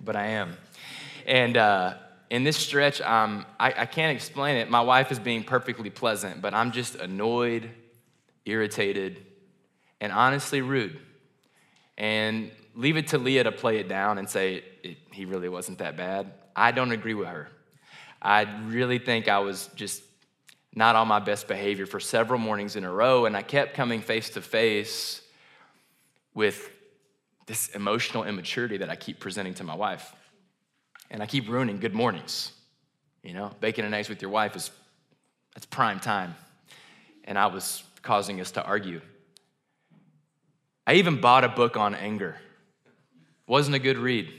but 0.00 0.16
I 0.16 0.26
am. 0.26 0.56
And 1.26 1.56
uh, 1.56 1.94
in 2.30 2.44
this 2.44 2.56
stretch, 2.56 3.00
um, 3.00 3.46
I, 3.58 3.72
I 3.78 3.86
can't 3.86 4.14
explain 4.14 4.56
it. 4.56 4.68
My 4.68 4.80
wife 4.80 5.10
is 5.12 5.18
being 5.18 5.44
perfectly 5.44 5.90
pleasant, 5.90 6.42
but 6.42 6.54
I'm 6.54 6.72
just 6.72 6.96
annoyed, 6.96 7.70
irritated, 8.44 9.24
and 10.00 10.12
honestly 10.12 10.60
rude. 10.60 10.98
And 11.98 12.50
leave 12.74 12.96
it 12.96 13.08
to 13.08 13.18
Leah 13.18 13.44
to 13.44 13.52
play 13.52 13.78
it 13.78 13.88
down 13.88 14.18
and 14.18 14.28
say 14.28 14.64
he 15.12 15.24
really 15.24 15.48
wasn't 15.48 15.78
that 15.78 15.96
bad. 15.96 16.32
I 16.56 16.72
don't 16.72 16.92
agree 16.92 17.14
with 17.14 17.28
her. 17.28 17.48
I 18.20 18.42
really 18.66 18.98
think 18.98 19.28
I 19.28 19.40
was 19.40 19.68
just 19.74 20.02
not 20.74 20.96
on 20.96 21.08
my 21.08 21.18
best 21.18 21.48
behavior 21.48 21.86
for 21.86 22.00
several 22.00 22.38
mornings 22.38 22.76
in 22.76 22.84
a 22.84 22.90
row, 22.90 23.26
and 23.26 23.36
I 23.36 23.42
kept 23.42 23.74
coming 23.74 24.00
face 24.00 24.30
to 24.30 24.40
face 24.40 25.20
with 26.34 26.70
this 27.46 27.68
emotional 27.70 28.24
immaturity 28.24 28.78
that 28.78 28.88
I 28.88 28.96
keep 28.96 29.20
presenting 29.20 29.54
to 29.54 29.64
my 29.64 29.74
wife. 29.74 30.14
And 31.10 31.22
I 31.22 31.26
keep 31.26 31.48
ruining 31.48 31.78
good 31.78 31.92
mornings. 31.92 32.52
You 33.22 33.34
know, 33.34 33.50
bacon 33.60 33.84
and 33.84 33.94
eggs 33.94 34.08
with 34.08 34.22
your 34.22 34.30
wife 34.30 34.56
is 34.56 34.70
that's 35.54 35.66
prime 35.66 36.00
time. 36.00 36.34
And 37.24 37.38
I 37.38 37.46
was 37.46 37.82
causing 38.02 38.40
us 38.40 38.52
to 38.52 38.64
argue. 38.64 39.00
I 40.86 40.94
even 40.94 41.20
bought 41.20 41.44
a 41.44 41.48
book 41.48 41.76
on 41.76 41.94
anger. 41.94 42.36
Wasn't 43.46 43.74
a 43.74 43.78
good 43.78 43.98
read. 43.98 44.32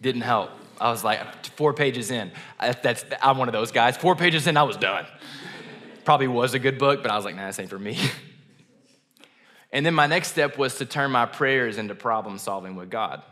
Didn't 0.00 0.22
help. 0.22 0.50
I 0.80 0.90
was 0.90 1.04
like 1.04 1.46
four 1.56 1.74
pages 1.74 2.10
in. 2.10 2.32
That's 2.58 3.04
I'm 3.20 3.38
one 3.38 3.48
of 3.48 3.52
those 3.52 3.70
guys. 3.70 3.96
Four 3.96 4.16
pages 4.16 4.46
in, 4.46 4.56
I 4.56 4.62
was 4.62 4.76
done. 4.76 5.06
Probably 6.04 6.28
was 6.28 6.54
a 6.54 6.58
good 6.58 6.78
book, 6.78 7.02
but 7.02 7.10
I 7.10 7.16
was 7.16 7.24
like, 7.24 7.36
nah, 7.36 7.46
this 7.46 7.58
ain't 7.58 7.68
for 7.68 7.78
me. 7.78 7.98
and 9.72 9.84
then 9.84 9.94
my 9.94 10.06
next 10.06 10.28
step 10.28 10.56
was 10.56 10.76
to 10.76 10.86
turn 10.86 11.10
my 11.10 11.26
prayers 11.26 11.76
into 11.76 11.94
problem 11.94 12.38
solving 12.38 12.76
with 12.76 12.88
God, 12.88 13.22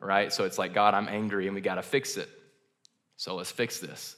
right? 0.00 0.32
So 0.32 0.44
it's 0.44 0.58
like, 0.58 0.74
God, 0.74 0.92
I'm 0.94 1.08
angry 1.08 1.46
and 1.46 1.54
we 1.54 1.62
got 1.62 1.76
to 1.76 1.82
fix 1.82 2.16
it. 2.16 2.28
So 3.16 3.36
let's 3.36 3.50
fix 3.50 3.80
this. 3.80 4.14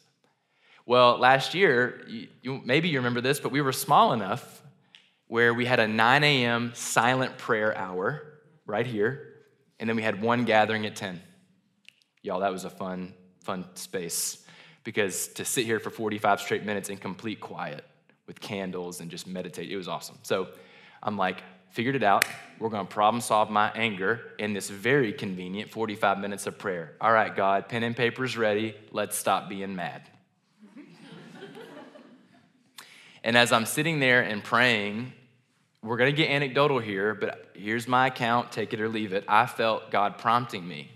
Well, 0.84 1.18
last 1.18 1.54
year, 1.54 2.04
you, 2.08 2.28
you, 2.42 2.60
maybe 2.64 2.88
you 2.88 2.98
remember 2.98 3.20
this, 3.20 3.38
but 3.38 3.52
we 3.52 3.60
were 3.60 3.72
small 3.72 4.12
enough 4.12 4.59
where 5.30 5.54
we 5.54 5.64
had 5.64 5.78
a 5.78 5.86
9 5.86 6.24
a.m. 6.24 6.72
silent 6.74 7.38
prayer 7.38 7.76
hour 7.78 8.20
right 8.66 8.84
here, 8.84 9.28
and 9.78 9.88
then 9.88 9.94
we 9.94 10.02
had 10.02 10.20
one 10.20 10.44
gathering 10.44 10.86
at 10.86 10.96
10. 10.96 11.20
Y'all, 12.22 12.40
that 12.40 12.50
was 12.50 12.64
a 12.64 12.70
fun, 12.70 13.14
fun 13.44 13.64
space 13.74 14.44
because 14.82 15.28
to 15.28 15.44
sit 15.44 15.66
here 15.66 15.78
for 15.78 15.88
45 15.88 16.40
straight 16.40 16.64
minutes 16.64 16.88
in 16.88 16.96
complete 16.96 17.38
quiet 17.38 17.84
with 18.26 18.40
candles 18.40 19.00
and 19.00 19.08
just 19.08 19.28
meditate. 19.28 19.70
It 19.70 19.76
was 19.76 19.86
awesome. 19.86 20.18
So 20.24 20.48
I'm 21.00 21.16
like, 21.16 21.44
figured 21.70 21.94
it 21.94 22.02
out. 22.02 22.26
We're 22.58 22.68
going 22.68 22.88
to 22.88 22.92
problem 22.92 23.20
solve 23.20 23.50
my 23.50 23.70
anger 23.76 24.32
in 24.40 24.52
this 24.52 24.68
very 24.68 25.12
convenient 25.12 25.70
45 25.70 26.18
minutes 26.18 26.48
of 26.48 26.58
prayer. 26.58 26.96
All 27.00 27.12
right, 27.12 27.34
God, 27.34 27.68
pen 27.68 27.84
and 27.84 27.96
paper's 27.96 28.36
ready. 28.36 28.74
Let's 28.90 29.16
stop 29.16 29.48
being 29.48 29.76
mad. 29.76 30.02
and 33.22 33.36
as 33.36 33.52
I'm 33.52 33.64
sitting 33.64 34.00
there 34.00 34.22
and 34.22 34.42
praying, 34.42 35.12
we're 35.82 35.96
going 35.96 36.14
to 36.14 36.16
get 36.16 36.30
anecdotal 36.30 36.78
here, 36.78 37.14
but 37.14 37.50
here's 37.54 37.88
my 37.88 38.08
account, 38.08 38.52
take 38.52 38.72
it 38.72 38.80
or 38.80 38.88
leave 38.88 39.12
it. 39.12 39.24
I 39.26 39.46
felt 39.46 39.90
God 39.90 40.18
prompting 40.18 40.66
me. 40.66 40.90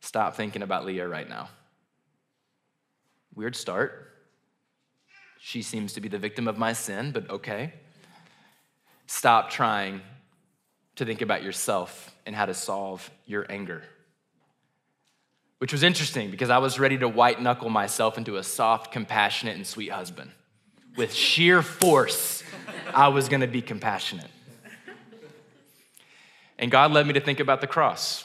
Stop 0.00 0.34
thinking 0.34 0.62
about 0.62 0.84
Leah 0.84 1.08
right 1.08 1.28
now. 1.28 1.48
Weird 3.34 3.56
start. 3.56 4.12
She 5.40 5.60
seems 5.60 5.92
to 5.94 6.00
be 6.00 6.08
the 6.08 6.18
victim 6.18 6.48
of 6.48 6.56
my 6.56 6.72
sin, 6.72 7.10
but 7.10 7.28
okay. 7.28 7.74
Stop 9.06 9.50
trying 9.50 10.00
to 10.96 11.04
think 11.04 11.20
about 11.20 11.42
yourself 11.42 12.14
and 12.24 12.34
how 12.34 12.46
to 12.46 12.54
solve 12.54 13.10
your 13.26 13.44
anger. 13.50 13.82
Which 15.58 15.72
was 15.72 15.82
interesting 15.82 16.30
because 16.30 16.50
I 16.50 16.58
was 16.58 16.78
ready 16.78 16.96
to 16.98 17.08
white 17.08 17.40
knuckle 17.40 17.68
myself 17.68 18.16
into 18.16 18.36
a 18.36 18.42
soft, 18.42 18.92
compassionate, 18.92 19.56
and 19.56 19.66
sweet 19.66 19.90
husband. 19.90 20.30
With 20.96 21.12
sheer 21.12 21.60
force, 21.62 22.42
I 22.92 23.08
was 23.08 23.28
gonna 23.28 23.46
be 23.46 23.62
compassionate. 23.62 24.30
And 26.58 26.70
God 26.70 26.92
led 26.92 27.06
me 27.06 27.12
to 27.14 27.20
think 27.20 27.40
about 27.40 27.60
the 27.60 27.66
cross. 27.66 28.24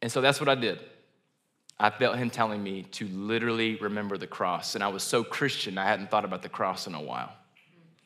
And 0.00 0.10
so 0.12 0.20
that's 0.20 0.38
what 0.38 0.48
I 0.48 0.54
did. 0.54 0.78
I 1.78 1.90
felt 1.90 2.16
him 2.16 2.30
telling 2.30 2.62
me 2.62 2.84
to 2.92 3.08
literally 3.08 3.76
remember 3.76 4.16
the 4.16 4.26
cross. 4.26 4.74
And 4.74 4.84
I 4.84 4.88
was 4.88 5.02
so 5.02 5.24
Christian, 5.24 5.76
I 5.76 5.84
hadn't 5.84 6.10
thought 6.10 6.24
about 6.24 6.42
the 6.42 6.48
cross 6.48 6.86
in 6.86 6.94
a 6.94 7.02
while, 7.02 7.32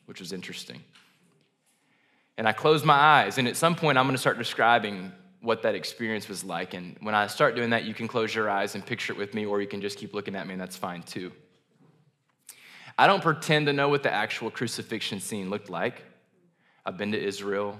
which 0.05 0.19
was 0.19 0.33
interesting. 0.33 0.81
And 2.37 2.47
I 2.47 2.53
closed 2.53 2.85
my 2.85 2.95
eyes, 2.95 3.37
and 3.37 3.47
at 3.47 3.57
some 3.57 3.75
point, 3.75 3.97
I'm 3.97 4.05
gonna 4.05 4.17
start 4.17 4.37
describing 4.37 5.11
what 5.41 5.61
that 5.63 5.75
experience 5.75 6.27
was 6.27 6.43
like. 6.43 6.73
And 6.73 6.97
when 7.01 7.13
I 7.13 7.27
start 7.27 7.55
doing 7.55 7.69
that, 7.71 7.83
you 7.83 7.93
can 7.93 8.07
close 8.07 8.33
your 8.33 8.49
eyes 8.49 8.75
and 8.75 8.85
picture 8.85 9.13
it 9.13 9.19
with 9.19 9.33
me, 9.33 9.45
or 9.45 9.61
you 9.61 9.67
can 9.67 9.81
just 9.81 9.97
keep 9.97 10.13
looking 10.13 10.35
at 10.35 10.47
me, 10.47 10.53
and 10.53 10.61
that's 10.61 10.77
fine 10.77 11.03
too. 11.03 11.31
I 12.99 13.07
don't 13.07 13.23
pretend 13.23 13.67
to 13.67 13.73
know 13.73 13.87
what 13.87 14.03
the 14.03 14.13
actual 14.13 14.51
crucifixion 14.51 15.21
scene 15.21 15.49
looked 15.49 15.69
like. 15.69 16.03
I've 16.85 16.97
been 16.97 17.13
to 17.13 17.17
Israel, 17.17 17.79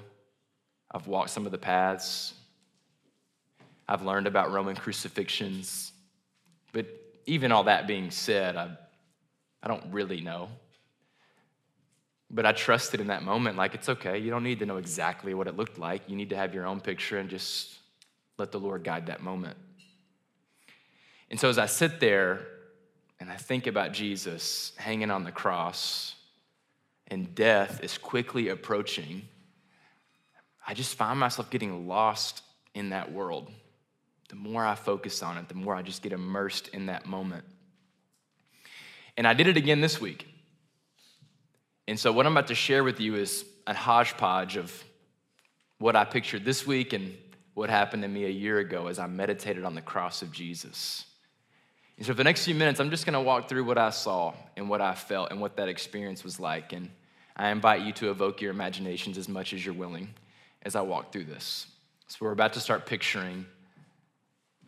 I've 0.90 1.08
walked 1.08 1.32
some 1.32 1.46
of 1.46 1.52
the 1.52 1.58
paths, 1.58 2.34
I've 3.86 4.02
learned 4.02 4.28
about 4.28 4.54
Roman 4.54 4.78
crucifixions. 4.78 5.92
But 6.72 6.86
even 7.26 7.52
all 7.52 7.66
that 7.66 7.86
being 7.86 8.12
said, 8.12 8.56
I, 8.56 8.70
I 9.62 9.68
don't 9.68 9.84
really 9.92 10.22
know. 10.22 10.48
But 12.32 12.46
I 12.46 12.54
trusted 12.54 13.02
in 13.02 13.08
that 13.08 13.22
moment, 13.22 13.58
like 13.58 13.76
it's 13.76 13.90
okay. 13.90 14.20
You 14.20 14.30
don't 14.32 14.44
need 14.44 14.60
to 14.60 14.66
know 14.66 14.78
exactly 14.78 15.34
what 15.34 15.48
it 15.48 15.58
looked 15.58 15.78
like. 15.78 16.02
You 16.08 16.16
need 16.16 16.30
to 16.30 16.38
have 16.38 16.54
your 16.54 16.66
own 16.66 16.80
picture 16.80 17.18
and 17.18 17.30
just 17.30 17.78
let 18.38 18.54
the 18.54 18.60
Lord 18.60 18.86
guide 18.86 19.08
that 19.08 19.22
moment. 19.22 19.58
And 21.30 21.38
so 21.38 21.50
as 21.50 21.58
I 21.58 21.66
sit 21.66 22.00
there 22.00 22.40
and 23.20 23.30
I 23.30 23.36
think 23.36 23.68
about 23.68 23.92
Jesus 23.92 24.74
hanging 24.78 25.12
on 25.12 25.24
the 25.24 25.32
cross 25.32 26.16
and 27.08 27.34
death 27.36 27.84
is 27.84 27.98
quickly 27.98 28.50
approaching, 28.50 29.24
I 30.66 30.74
just 30.74 30.96
find 30.96 31.20
myself 31.20 31.50
getting 31.50 31.88
lost 31.88 32.44
in 32.74 32.90
that 32.92 33.12
world 33.12 33.52
the 34.30 34.36
more 34.36 34.64
I 34.64 34.76
focus 34.76 35.22
on 35.22 35.38
it, 35.38 35.50
the 35.50 35.56
more 35.56 35.76
I 35.76 35.82
just 35.82 36.02
get 36.02 36.14
immersed 36.14 36.70
in 36.70 36.86
that 36.86 37.06
moment. 37.06 37.44
And 39.18 39.28
I 39.28 39.34
did 39.34 39.48
it 39.48 39.58
again 39.58 39.82
this 39.82 40.00
week. 40.00 40.28
And 41.88 42.00
so, 42.00 42.12
what 42.12 42.26
I'm 42.26 42.32
about 42.32 42.48
to 42.48 42.56
share 42.56 42.84
with 42.84 43.02
you 43.02 43.16
is 43.16 43.44
a 43.66 43.74
hodgepodge 43.74 44.56
of 44.56 44.84
what 45.80 45.96
I 45.96 46.06
pictured 46.06 46.46
this 46.46 46.66
week 46.66 46.94
and 46.94 47.18
what 47.56 47.70
happened 47.70 48.04
to 48.04 48.08
me 48.08 48.26
a 48.26 48.30
year 48.30 48.60
ago 48.60 48.88
as 48.88 49.00
I 49.00 49.08
meditated 49.08 49.66
on 49.66 49.74
the 49.74 49.82
cross 49.82 50.22
of 50.22 50.32
Jesus. 50.32 51.06
And 52.00 52.06
so, 52.06 52.14
for 52.14 52.18
the 52.18 52.24
next 52.24 52.46
few 52.46 52.56
minutes, 52.56 52.80
I'm 52.80 52.90
just 52.90 53.06
gonna 53.06 53.22
walk 53.22 53.48
through 53.48 53.66
what 53.66 53.78
I 53.78 53.92
saw 53.92 54.34
and 54.56 54.68
what 54.70 54.82
I 54.82 54.96
felt 54.96 55.30
and 55.30 55.40
what 55.40 55.58
that 55.58 55.70
experience 55.70 56.24
was 56.24 56.40
like. 56.40 56.74
And 56.74 56.90
I 57.36 57.50
invite 57.50 57.82
you 57.82 57.94
to 57.94 58.10
evoke 58.10 58.42
your 58.42 58.52
imaginations 58.52 59.18
as 59.18 59.30
much 59.30 59.54
as 59.54 59.64
you're 59.64 59.76
willing 59.76 60.10
as 60.64 60.76
I 60.76 60.82
walk 60.82 61.12
through 61.12 61.26
this. 61.26 61.68
So, 62.08 62.18
we're 62.22 62.32
about 62.32 62.54
to 62.54 62.60
start 62.60 62.88
picturing 62.88 63.46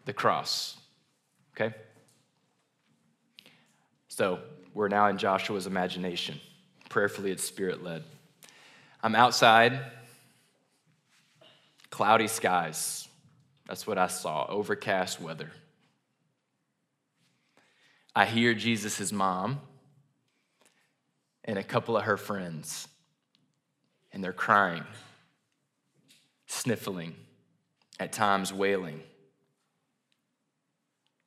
the 0.06 0.14
cross. 0.14 0.78
Okay? 1.56 1.74
So 4.08 4.40
we're 4.74 4.90
now 4.90 5.08
in 5.08 5.18
Joshua's 5.18 5.68
imagination. 5.68 6.40
Prayerfully, 6.90 7.32
it's 7.32 7.44
spirit 7.44 7.82
led. 7.82 8.04
I'm 9.02 9.16
outside, 9.16 9.80
cloudy 11.90 12.28
skies. 12.28 13.08
That's 13.68 13.88
what 13.88 13.98
I 13.98 14.08
saw, 14.08 14.46
overcast 14.50 15.22
weather. 15.22 15.52
I 18.16 18.26
hear 18.26 18.54
Jesus' 18.54 19.12
mom 19.12 19.62
and 21.46 21.58
a 21.58 21.64
couple 21.64 21.98
of 21.98 22.04
her 22.04 22.18
friends, 22.18 22.88
and 24.12 24.24
they're 24.24 24.34
crying, 24.34 24.84
sniffling, 26.46 27.16
at 28.00 28.12
times 28.12 28.52
wailing 28.52 29.02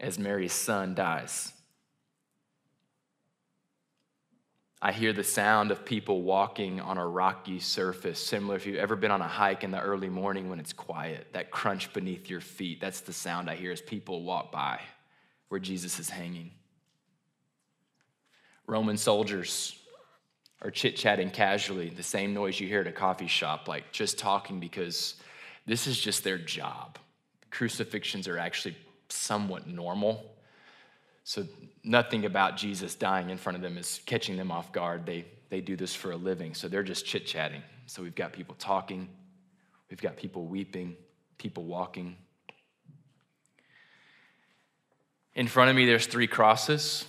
as 0.00 0.19
Mary's 0.19 0.53
son 0.53 0.95
dies. 0.95 1.53
I 4.83 4.93
hear 4.93 5.14
the 5.14 5.25
sound 5.25 5.71
of 5.71 5.85
people 5.85 6.21
walking 6.23 6.81
on 6.81 6.99
a 6.99 7.07
rocky 7.07 7.59
surface, 7.61 8.19
similar 8.19 8.57
if 8.57 8.67
you've 8.67 8.76
ever 8.76 8.97
been 8.97 9.11
on 9.11 9.23
a 9.23 9.29
hike 9.29 9.64
in 9.64 9.71
the 9.71 9.81
early 9.81 10.11
morning 10.11 10.50
when 10.50 10.59
it's 10.59 10.75
quiet, 10.75 11.29
that 11.33 11.50
crunch 11.50 11.93
beneath 11.95 12.29
your 12.29 12.41
feet. 12.41 12.81
That's 12.81 13.00
the 13.00 13.12
sound 13.12 13.49
I 13.49 13.55
hear 13.55 13.73
as 13.73 13.81
people 13.81 14.25
walk 14.25 14.53
by 14.53 14.81
where 15.49 15.61
Jesus 15.61 15.99
is 15.99 16.11
hanging. 16.11 16.50
Roman 18.66 18.97
soldiers 18.97 19.78
are 20.62 20.71
chit 20.71 20.97
chatting 20.97 21.30
casually, 21.30 21.90
the 21.90 22.02
same 22.02 22.33
noise 22.33 22.59
you 22.59 22.66
hear 22.66 22.80
at 22.80 22.87
a 22.87 22.92
coffee 22.92 23.26
shop, 23.26 23.68
like 23.68 23.92
just 23.92 24.18
talking 24.18 24.61
because 24.61 25.16
this 25.66 25.87
is 25.87 26.00
just 26.00 26.25
their 26.25 26.38
job. 26.38 26.99
Crucifixions 27.50 28.26
are 28.26 28.38
actually 28.38 28.76
somewhat 29.09 29.66
normal. 29.66 30.35
So 31.23 31.47
nothing 31.83 32.25
about 32.25 32.56
Jesus 32.56 32.94
dying 32.94 33.30
in 33.30 33.37
front 33.37 33.56
of 33.56 33.62
them 33.62 33.76
is 33.76 34.00
catching 34.06 34.37
them 34.37 34.50
off 34.50 34.73
guard. 34.73 35.04
They, 35.04 35.26
they 35.50 35.61
do 35.61 35.76
this 35.76 35.94
for 35.94 36.12
a 36.12 36.16
living. 36.16 36.54
So 36.54 36.68
they're 36.68 36.83
just 36.83 37.04
chit 37.04 37.26
chatting. 37.26 37.62
So 37.87 38.02
we've 38.02 38.14
got 38.14 38.33
people 38.33 38.56
talking, 38.59 39.09
we've 39.90 40.00
got 40.00 40.16
people 40.16 40.47
weeping, 40.47 40.97
people 41.37 41.64
walking. 41.64 42.16
In 45.35 45.47
front 45.47 45.68
of 45.68 45.76
me, 45.76 45.85
there's 45.85 46.06
three 46.06 46.26
crosses 46.26 47.04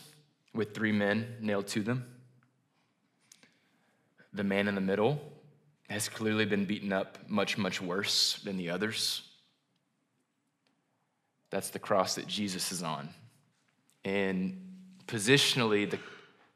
with 0.56 0.74
three 0.74 0.92
men 0.92 1.36
nailed 1.42 1.68
to 1.68 1.82
them. 1.82 2.06
The 4.34 4.44
man 4.44 4.68
in 4.68 4.76
the 4.76 4.82
middle 4.82 5.22
has 5.90 6.10
clearly 6.10 6.46
been 6.46 6.66
beaten 6.66 6.92
up 6.92 7.18
much, 7.28 7.58
much 7.58 7.82
worse 7.82 8.40
than 8.44 8.58
the 8.58 8.70
others. 8.70 9.22
That's 11.52 11.70
the 11.70 11.80
cross 11.80 12.16
that 12.16 12.28
Jesus 12.28 12.72
is 12.72 12.84
on. 12.84 13.10
And 14.04 14.62
positionally, 15.08 15.90
the, 15.90 16.00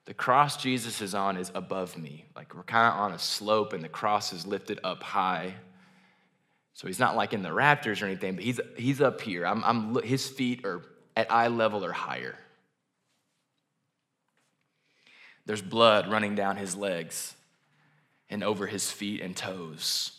the 0.06 0.14
cross 0.14 0.58
Jesus 0.62 1.02
is 1.02 1.14
on 1.14 1.38
is 1.38 1.52
above 1.54 1.98
me. 1.98 2.26
Like 2.36 2.56
we're 2.56 2.64
kind 2.64 2.92
of 2.92 3.00
on 3.00 3.12
a 3.14 3.20
slope, 3.20 3.74
and 3.74 3.84
the 3.84 3.90
cross 3.90 4.34
is 4.34 4.46
lifted 4.46 4.80
up 4.84 5.04
high. 5.04 5.54
So 6.74 6.88
he's 6.88 7.00
not 7.00 7.16
like 7.16 7.34
in 7.34 7.44
the 7.44 7.50
raptors 7.50 8.02
or 8.02 8.06
anything, 8.06 8.36
but 8.36 8.44
he's, 8.44 8.60
he's 8.78 9.02
up 9.02 9.22
here. 9.22 9.46
I'm, 9.46 9.64
I'm, 9.64 10.02
his 10.02 10.28
feet 10.28 10.66
are 10.66 10.82
at 11.16 11.32
eye 11.32 11.48
level 11.48 11.86
or 11.86 11.92
higher. 11.92 12.38
There's 15.50 15.64
blood 15.64 16.12
running 16.12 16.36
down 16.36 16.58
his 16.58 16.76
legs 16.76 17.34
and 18.30 18.44
over 18.44 18.68
his 18.68 18.92
feet 18.92 19.20
and 19.20 19.36
toes. 19.36 20.12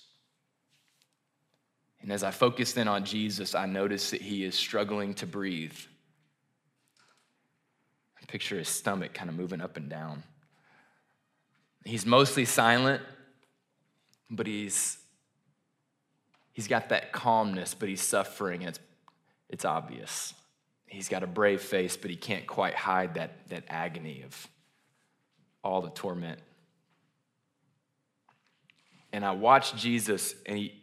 And 2.02 2.10
as 2.10 2.25
I 2.25 2.32
focused 2.32 2.76
in 2.76 2.88
on 2.88 3.04
Jesus, 3.04 3.54
I 3.54 3.66
noticed 3.66 4.10
that 4.10 4.22
he 4.22 4.42
is 4.42 4.56
struggling 4.56 5.14
to 5.14 5.28
breathe. 5.28 5.76
I 8.20 8.26
picture 8.26 8.58
his 8.58 8.68
stomach 8.68 9.14
kind 9.14 9.30
of 9.30 9.37
moving 9.37 9.60
up 9.60 9.76
and 9.76 9.88
down. 9.88 10.25
He's 11.84 12.04
mostly 12.04 12.44
silent, 12.44 13.00
but 14.30 14.49
he's 14.49 14.99
he's 16.54 16.66
got 16.66 16.88
that 16.88 17.12
calmness, 17.12 17.72
but 17.72 17.88
he's 17.88 18.02
suffering, 18.02 18.62
and 18.62 18.70
it's, 18.70 18.80
it's 19.49 19.64
obvious. 19.64 20.34
He's 20.87 21.08
got 21.08 21.22
a 21.22 21.28
brave 21.28 21.62
face, 21.62 21.96
but 21.96 22.10
he 22.10 22.16
can't 22.16 22.49
quite 22.49 22.75
hide 22.75 23.14
that, 23.14 23.49
that 23.50 23.62
agony 23.68 24.25
of 24.26 24.49
all 25.62 25.83
the 25.83 25.90
torment. 25.90 26.38
And 29.12 29.25
I 29.25 29.33
watch 29.33 29.75
Jesus, 29.75 30.35
and 30.47 30.57
he, 30.57 30.83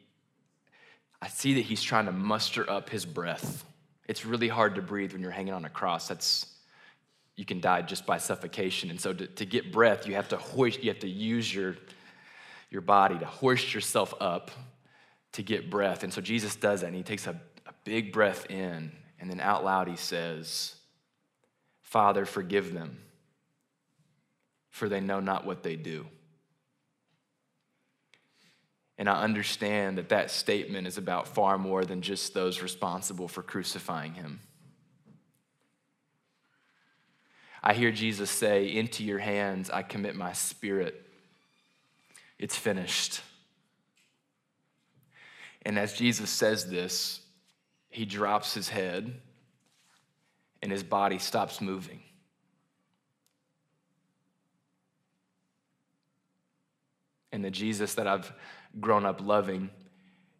I 1.21 1.27
see 1.27 1.55
that 1.55 1.61
he's 1.61 1.81
trying 1.81 2.05
to 2.05 2.11
muster 2.11 2.69
up 2.69 2.89
his 2.89 3.05
breath. 3.05 3.65
It's 4.07 4.25
really 4.25 4.47
hard 4.47 4.75
to 4.75 4.81
breathe 4.81 5.13
when 5.13 5.21
you're 5.21 5.31
hanging 5.31 5.53
on 5.53 5.65
a 5.65 5.69
cross. 5.69 6.07
That's 6.07 6.45
you 7.37 7.45
can 7.45 7.61
die 7.61 7.83
just 7.83 8.05
by 8.05 8.17
suffocation. 8.17 8.89
And 8.89 8.99
so 8.99 9.13
to, 9.13 9.27
to 9.27 9.45
get 9.45 9.71
breath, 9.71 10.07
you 10.07 10.15
have 10.15 10.27
to 10.29 10.37
hoist, 10.37 10.83
you 10.83 10.89
have 10.89 10.99
to 10.99 11.07
use 11.07 11.53
your, 11.53 11.77
your 12.71 12.81
body 12.81 13.17
to 13.19 13.25
hoist 13.25 13.73
yourself 13.73 14.13
up 14.19 14.49
to 15.33 15.43
get 15.43 15.69
breath. 15.69 16.03
And 16.03 16.11
so 16.11 16.19
Jesus 16.19 16.55
does 16.55 16.81
that, 16.81 16.87
and 16.87 16.95
he 16.95 17.03
takes 17.03 17.27
a, 17.27 17.39
a 17.67 17.73
big 17.83 18.11
breath 18.11 18.49
in, 18.49 18.91
and 19.19 19.29
then 19.29 19.39
out 19.39 19.63
loud 19.63 19.87
he 19.87 19.95
says, 19.95 20.75
Father, 21.83 22.25
forgive 22.25 22.73
them, 22.73 22.97
for 24.69 24.89
they 24.89 25.01
know 25.01 25.19
not 25.19 25.45
what 25.45 25.63
they 25.63 25.75
do. 25.75 26.05
And 28.97 29.07
I 29.07 29.21
understand 29.21 29.97
that 29.97 30.09
that 30.09 30.31
statement 30.31 30.87
is 30.87 30.97
about 30.97 31.27
far 31.27 31.57
more 31.57 31.85
than 31.85 32.01
just 32.01 32.33
those 32.33 32.61
responsible 32.61 33.27
for 33.27 33.43
crucifying 33.43 34.13
him. 34.13 34.39
I 37.61 37.73
hear 37.73 37.91
Jesus 37.91 38.31
say, 38.31 38.73
Into 38.73 39.03
your 39.03 39.19
hands 39.19 39.69
I 39.69 39.83
commit 39.83 40.15
my 40.15 40.33
spirit. 40.33 41.03
It's 42.39 42.55
finished. 42.55 43.21
And 45.63 45.77
as 45.77 45.93
Jesus 45.93 46.29
says 46.29 46.69
this, 46.69 47.19
he 47.89 48.05
drops 48.05 48.53
his 48.53 48.69
head 48.69 49.13
and 50.61 50.71
his 50.71 50.83
body 50.83 51.19
stops 51.19 51.61
moving. 51.61 52.01
And 57.37 57.45
the 57.45 57.51
Jesus 57.51 57.93
that 57.93 58.07
I've 58.07 58.33
grown 58.79 59.05
up 59.05 59.21
loving 59.21 59.69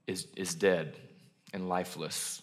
is, 0.08 0.26
is 0.36 0.56
dead 0.56 0.98
and 1.54 1.70
lifeless. 1.70 2.42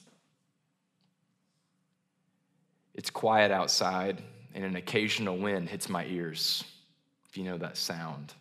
It's 2.94 3.10
quiet 3.10 3.50
outside, 3.50 4.22
and 4.54 4.64
an 4.64 4.76
occasional 4.76 5.38
wind 5.38 5.68
hits 5.68 5.88
my 5.88 6.06
ears, 6.06 6.62
if 7.28 7.36
you 7.36 7.42
know 7.42 7.58
that 7.58 7.76
sound. 7.76 8.32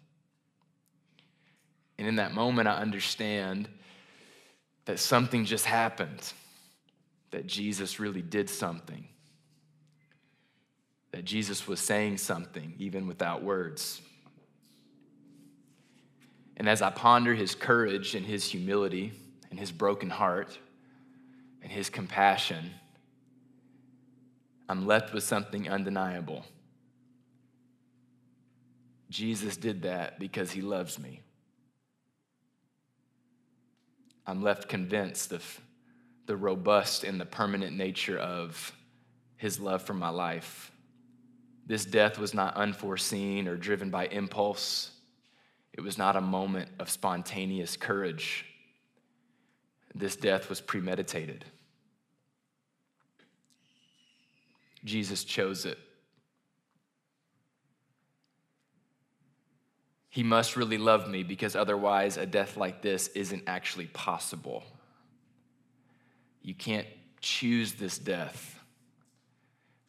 And 1.98 2.08
in 2.08 2.18
that 2.18 2.36
moment, 2.36 2.68
I 2.68 2.76
understand 2.76 3.68
that 4.86 5.00
something 5.00 5.46
just 5.46 5.66
happened, 5.66 6.32
that 7.32 7.48
Jesus 7.48 8.00
really 8.00 8.22
did 8.22 8.52
something, 8.52 9.08
that 11.10 11.26
Jesus 11.26 11.68
was 11.68 11.80
saying 11.80 12.20
something, 12.20 12.76
even 12.78 13.08
without 13.08 13.42
words. 13.42 14.00
And 16.58 16.70
as 16.70 16.82
I 16.82 16.90
ponder 16.90 17.34
his 17.34 17.56
courage 17.56 18.16
and 18.16 18.26
his 18.26 18.46
humility 18.46 19.14
and 19.50 19.60
his 19.60 19.72
broken 19.72 20.10
heart 20.10 20.58
and 21.62 21.72
his 21.72 21.90
compassion, 21.90 22.72
I'm 24.70 24.86
left 24.88 25.14
with 25.14 25.24
something 25.24 25.70
undeniable. 25.70 26.46
Jesus 29.10 29.58
did 29.58 29.84
that 29.84 30.20
because 30.20 30.52
he 30.52 30.62
loves 30.62 30.98
me. 30.98 31.22
I'm 34.26 34.42
left 34.42 34.70
convinced 34.70 35.32
of 35.32 35.62
the 36.26 36.36
robust 36.38 37.04
and 37.04 37.20
the 37.20 37.26
permanent 37.26 37.76
nature 37.76 38.18
of 38.18 38.72
his 39.36 39.60
love 39.60 39.84
for 39.84 39.94
my 39.94 40.10
life. 40.10 40.72
This 41.66 41.86
death 41.86 42.18
was 42.18 42.34
not 42.34 42.56
unforeseen 42.56 43.48
or 43.48 43.58
driven 43.58 43.90
by 43.90 44.08
impulse. 44.08 44.92
It 45.74 45.82
was 45.82 45.98
not 45.98 46.16
a 46.16 46.22
moment 46.22 46.70
of 46.80 46.90
spontaneous 46.90 47.76
courage. 47.76 48.46
This 49.96 50.16
death 50.16 50.50
was 50.50 50.62
premeditated. 50.62 51.46
Jesus 54.84 55.24
chose 55.24 55.66
it. 55.66 55.78
He 60.10 60.22
must 60.22 60.56
really 60.56 60.78
love 60.78 61.10
me 61.10 61.24
because 61.24 61.56
otherwise, 61.56 62.18
a 62.18 62.26
death 62.28 62.56
like 62.56 62.84
this 62.84 63.08
isn't 63.10 63.44
actually 63.48 63.88
possible. 63.88 64.64
You 66.44 66.54
can't 66.54 66.86
choose 67.20 67.74
this 67.74 67.98
death 67.98 68.60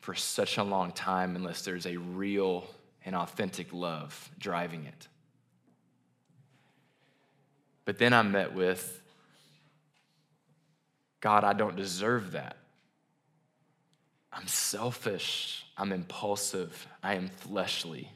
for 0.01 0.15
such 0.15 0.57
a 0.57 0.63
long 0.63 0.93
time 0.93 1.37
unless 1.37 1.63
there's 1.63 1.87
a 1.87 1.97
real 1.97 2.67
and 3.05 3.15
authentic 3.15 3.73
love 3.73 4.31
driving 4.39 4.85
it. 4.87 5.09
But 7.85 7.99
then 7.99 8.13
I'm 8.13 8.33
met 8.33 8.55
with 8.55 9.03
God, 11.21 11.43
I 11.43 11.55
don't 11.55 11.75
deserve 11.75 12.33
that. 12.33 12.59
I'm 14.31 14.47
selfish. 14.47 15.65
I'm 15.77 15.91
impulsive. 15.91 16.87
I 17.03 17.15
am 17.15 17.29
fleshly. 17.29 18.11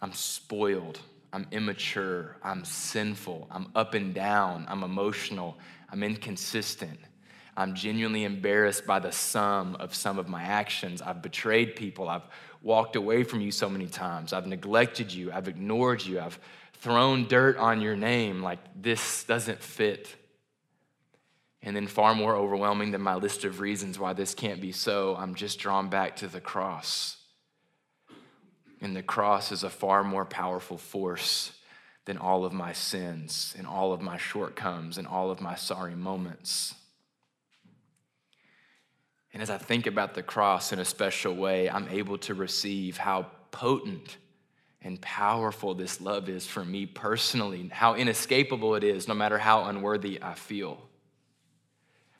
I'm 0.00 0.12
spoiled. 0.12 1.00
I'm 1.32 1.46
immature. 1.50 2.36
I'm 2.42 2.64
sinful. 2.64 3.48
I'm 3.50 3.68
up 3.74 3.94
and 3.94 4.14
down. 4.14 4.66
I'm 4.68 4.84
emotional. 4.84 5.58
I'm 5.90 6.02
inconsistent. 6.02 7.00
I'm 7.56 7.74
genuinely 7.74 8.24
embarrassed 8.24 8.86
by 8.86 8.98
the 8.98 9.12
sum 9.12 9.76
of 9.76 9.94
some 9.94 10.18
of 10.18 10.28
my 10.28 10.42
actions. 10.42 11.02
I've 11.02 11.20
betrayed 11.20 11.74
people. 11.74 12.08
I've 12.08 12.28
walked 12.62 12.96
away 12.96 13.24
from 13.24 13.40
you 13.40 13.50
so 13.50 13.68
many 13.68 13.86
times. 13.86 14.32
I've 14.32 14.46
neglected 14.46 15.12
you. 15.12 15.32
I've 15.32 15.48
ignored 15.48 16.04
you. 16.04 16.20
I've 16.20 16.38
thrown 16.82 17.28
dirt 17.28 17.56
on 17.58 17.80
your 17.80 17.94
name 17.94 18.42
like 18.42 18.58
this 18.74 19.22
doesn't 19.22 19.62
fit. 19.62 20.08
And 21.64 21.76
then, 21.76 21.86
far 21.86 22.12
more 22.12 22.34
overwhelming 22.34 22.90
than 22.90 23.00
my 23.00 23.14
list 23.14 23.44
of 23.44 23.60
reasons 23.60 24.00
why 24.00 24.14
this 24.14 24.34
can't 24.34 24.60
be 24.60 24.72
so, 24.72 25.14
I'm 25.16 25.36
just 25.36 25.60
drawn 25.60 25.88
back 25.88 26.16
to 26.16 26.26
the 26.26 26.40
cross. 26.40 27.18
And 28.80 28.96
the 28.96 29.02
cross 29.02 29.52
is 29.52 29.62
a 29.62 29.70
far 29.70 30.02
more 30.02 30.24
powerful 30.24 30.76
force 30.76 31.52
than 32.04 32.18
all 32.18 32.44
of 32.44 32.52
my 32.52 32.72
sins 32.72 33.54
and 33.56 33.64
all 33.64 33.92
of 33.92 34.00
my 34.00 34.16
shortcomings 34.16 34.98
and 34.98 35.06
all 35.06 35.30
of 35.30 35.40
my 35.40 35.54
sorry 35.54 35.94
moments. 35.94 36.74
And 39.32 39.40
as 39.40 39.50
I 39.50 39.56
think 39.56 39.86
about 39.86 40.14
the 40.14 40.22
cross 40.24 40.72
in 40.72 40.80
a 40.80 40.84
special 40.84 41.36
way, 41.36 41.70
I'm 41.70 41.86
able 41.90 42.18
to 42.18 42.34
receive 42.34 42.96
how 42.96 43.28
potent 43.52 44.16
and 44.84 45.00
powerful 45.00 45.74
this 45.74 46.00
love 46.00 46.28
is 46.28 46.46
for 46.46 46.64
me 46.64 46.86
personally, 46.86 47.68
how 47.72 47.94
inescapable 47.94 48.74
it 48.74 48.84
is, 48.84 49.06
no 49.06 49.14
matter 49.14 49.38
how 49.38 49.64
unworthy 49.64 50.20
I 50.20 50.34
feel. 50.34 50.80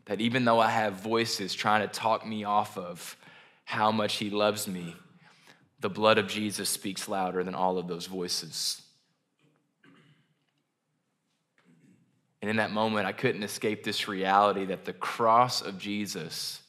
That 0.06 0.20
even 0.20 0.44
though 0.44 0.60
I 0.60 0.70
have 0.70 0.94
voices 0.94 1.54
trying 1.54 1.82
to 1.82 1.92
talk 1.92 2.26
me 2.26 2.44
off 2.44 2.78
of 2.78 3.16
how 3.64 3.90
much 3.90 4.16
He 4.16 4.30
loves 4.30 4.68
me, 4.68 4.94
the 5.80 5.90
blood 5.90 6.18
of 6.18 6.28
Jesus 6.28 6.68
speaks 6.68 7.08
louder 7.08 7.42
than 7.42 7.54
all 7.54 7.78
of 7.78 7.88
those 7.88 8.06
voices. 8.06 8.80
And 12.40 12.50
in 12.50 12.56
that 12.56 12.72
moment, 12.72 13.06
I 13.06 13.12
couldn't 13.12 13.44
escape 13.44 13.84
this 13.84 14.08
reality 14.08 14.64
that 14.66 14.84
the 14.84 14.92
cross 14.92 15.62
of 15.62 15.78
Jesus 15.78 16.60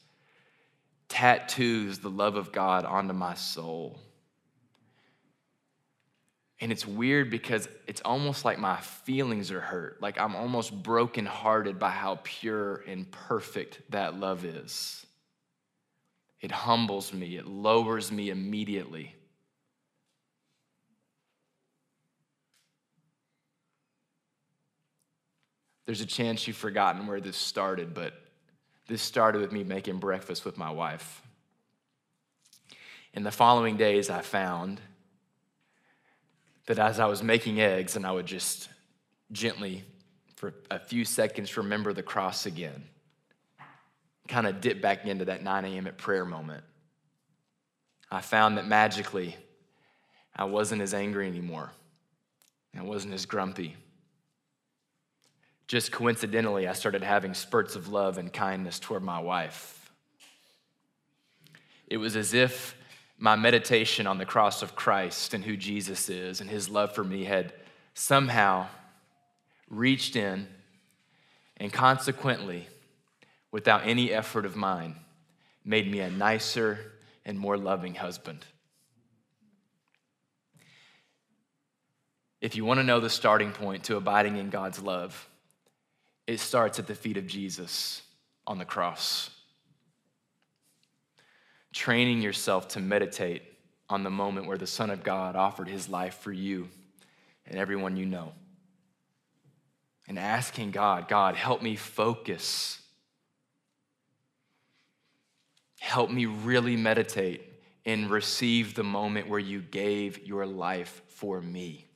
tattoos 1.09 1.99
the 1.99 2.09
love 2.09 2.35
of 2.35 2.51
God 2.51 2.85
onto 2.85 3.13
my 3.13 3.33
soul. 3.33 3.99
And 6.59 6.71
it's 6.71 6.87
weird 6.87 7.29
because 7.29 7.67
it's 7.87 8.01
almost 8.01 8.45
like 8.45 8.57
my 8.57 8.79
feelings 8.79 9.51
are 9.51 9.59
hurt. 9.59 10.01
Like 10.01 10.19
I'm 10.19 10.35
almost 10.35 10.83
brokenhearted 10.83 11.77
by 11.77 11.89
how 11.89 12.19
pure 12.23 12.83
and 12.87 13.11
perfect 13.11 13.81
that 13.89 14.17
love 14.17 14.45
is. 14.45 15.05
It 16.39 16.51
humbles 16.51 17.13
me, 17.13 17.37
it 17.37 17.47
lowers 17.47 18.11
me 18.11 18.29
immediately. 18.29 19.15
There's 25.85 26.01
a 26.01 26.05
chance 26.05 26.47
you've 26.47 26.57
forgotten 26.57 27.07
where 27.07 27.19
this 27.19 27.37
started, 27.37 27.93
but 27.93 28.13
this 28.87 29.01
started 29.01 29.41
with 29.41 29.51
me 29.51 29.63
making 29.63 29.99
breakfast 29.99 30.45
with 30.45 30.57
my 30.57 30.69
wife. 30.69 31.21
In 33.13 33.23
the 33.23 33.31
following 33.31 33.77
days, 33.77 34.09
I 34.09 34.21
found 34.21 34.81
that 36.65 36.79
as 36.79 36.99
I 36.99 37.05
was 37.05 37.21
making 37.21 37.59
eggs, 37.59 37.95
and 37.95 38.05
I 38.05 38.11
would 38.11 38.25
just 38.25 38.69
gently, 39.31 39.83
for 40.35 40.53
a 40.71 40.79
few 40.79 41.05
seconds, 41.05 41.55
remember 41.57 41.93
the 41.93 42.03
cross 42.03 42.45
again, 42.45 42.83
kind 44.27 44.47
of 44.47 44.61
dip 44.61 44.81
back 44.81 45.05
into 45.05 45.25
that 45.25 45.43
9 45.43 45.65
a.m. 45.65 45.87
at 45.87 45.97
prayer 45.97 46.25
moment. 46.25 46.63
I 48.11 48.21
found 48.21 48.57
that 48.57 48.67
magically, 48.67 49.35
I 50.35 50.45
wasn't 50.45 50.81
as 50.81 50.93
angry 50.93 51.27
anymore. 51.27 51.71
I 52.77 52.81
wasn't 52.81 53.13
as 53.13 53.25
grumpy 53.25 53.75
just 55.73 55.91
coincidentally, 55.91 56.67
I 56.67 56.73
started 56.73 57.01
having 57.01 57.33
spurts 57.33 57.75
of 57.75 57.87
love 57.87 58.19
and 58.19 58.31
kindness 58.31 58.79
toward 58.79 59.01
my 59.01 59.19
wife. 59.19 59.91
It 61.87 61.97
was 61.97 62.15
as 62.15 62.35
if 62.35 62.75
my 63.23 63.37
meditation 63.37 64.05
on 64.05 64.17
the 64.17 64.25
cross 64.25 64.61
of 64.61 64.75
Christ 64.75 65.33
and 65.33 65.45
who 65.45 65.55
Jesus 65.55 66.09
is 66.09 66.41
and 66.41 66.49
his 66.49 66.67
love 66.67 66.93
for 66.93 67.05
me 67.05 67.23
had 67.23 67.53
somehow 67.93 68.67
reached 69.69 70.17
in 70.17 70.45
and 71.55 71.71
consequently, 71.71 72.67
without 73.49 73.87
any 73.87 74.11
effort 74.11 74.45
of 74.45 74.57
mine, 74.57 74.97
made 75.63 75.89
me 75.89 76.01
a 76.01 76.11
nicer 76.11 76.77
and 77.23 77.39
more 77.39 77.55
loving 77.55 77.95
husband. 77.95 78.45
If 82.41 82.57
you 82.57 82.65
want 82.65 82.81
to 82.81 82.83
know 82.83 82.99
the 82.99 83.09
starting 83.09 83.53
point 83.53 83.85
to 83.85 83.95
abiding 83.95 84.35
in 84.35 84.49
God's 84.49 84.81
love, 84.81 85.29
it 86.27 86.41
starts 86.41 86.77
at 86.77 86.87
the 86.87 86.95
feet 86.95 87.15
of 87.15 87.25
Jesus 87.25 88.01
on 88.45 88.57
the 88.57 88.65
cross. 88.65 89.29
Training 91.73 92.21
yourself 92.21 92.69
to 92.69 92.79
meditate 92.79 93.43
on 93.89 94.03
the 94.03 94.09
moment 94.09 94.47
where 94.47 94.57
the 94.57 94.67
Son 94.67 94.89
of 94.89 95.03
God 95.03 95.35
offered 95.35 95.67
his 95.67 95.89
life 95.89 96.19
for 96.19 96.31
you 96.31 96.69
and 97.45 97.57
everyone 97.57 97.97
you 97.97 98.05
know. 98.05 98.31
And 100.07 100.17
asking 100.17 100.71
God, 100.71 101.07
God, 101.07 101.35
help 101.35 101.61
me 101.61 101.75
focus. 101.75 102.81
Help 105.79 106.11
me 106.11 106.25
really 106.25 106.77
meditate 106.77 107.41
and 107.85 108.09
receive 108.09 108.75
the 108.75 108.83
moment 108.83 109.27
where 109.27 109.39
you 109.39 109.59
gave 109.59 110.25
your 110.25 110.45
life 110.45 111.01
for 111.07 111.41
me 111.41 111.87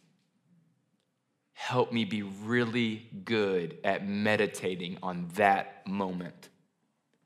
help 1.58 1.92
me 1.92 2.06
be 2.06 2.22
really 2.22 3.10
good 3.26 3.80
at 3.84 4.08
meditating 4.08 4.96
on 5.02 5.28
that 5.34 5.86
moment 5.88 6.50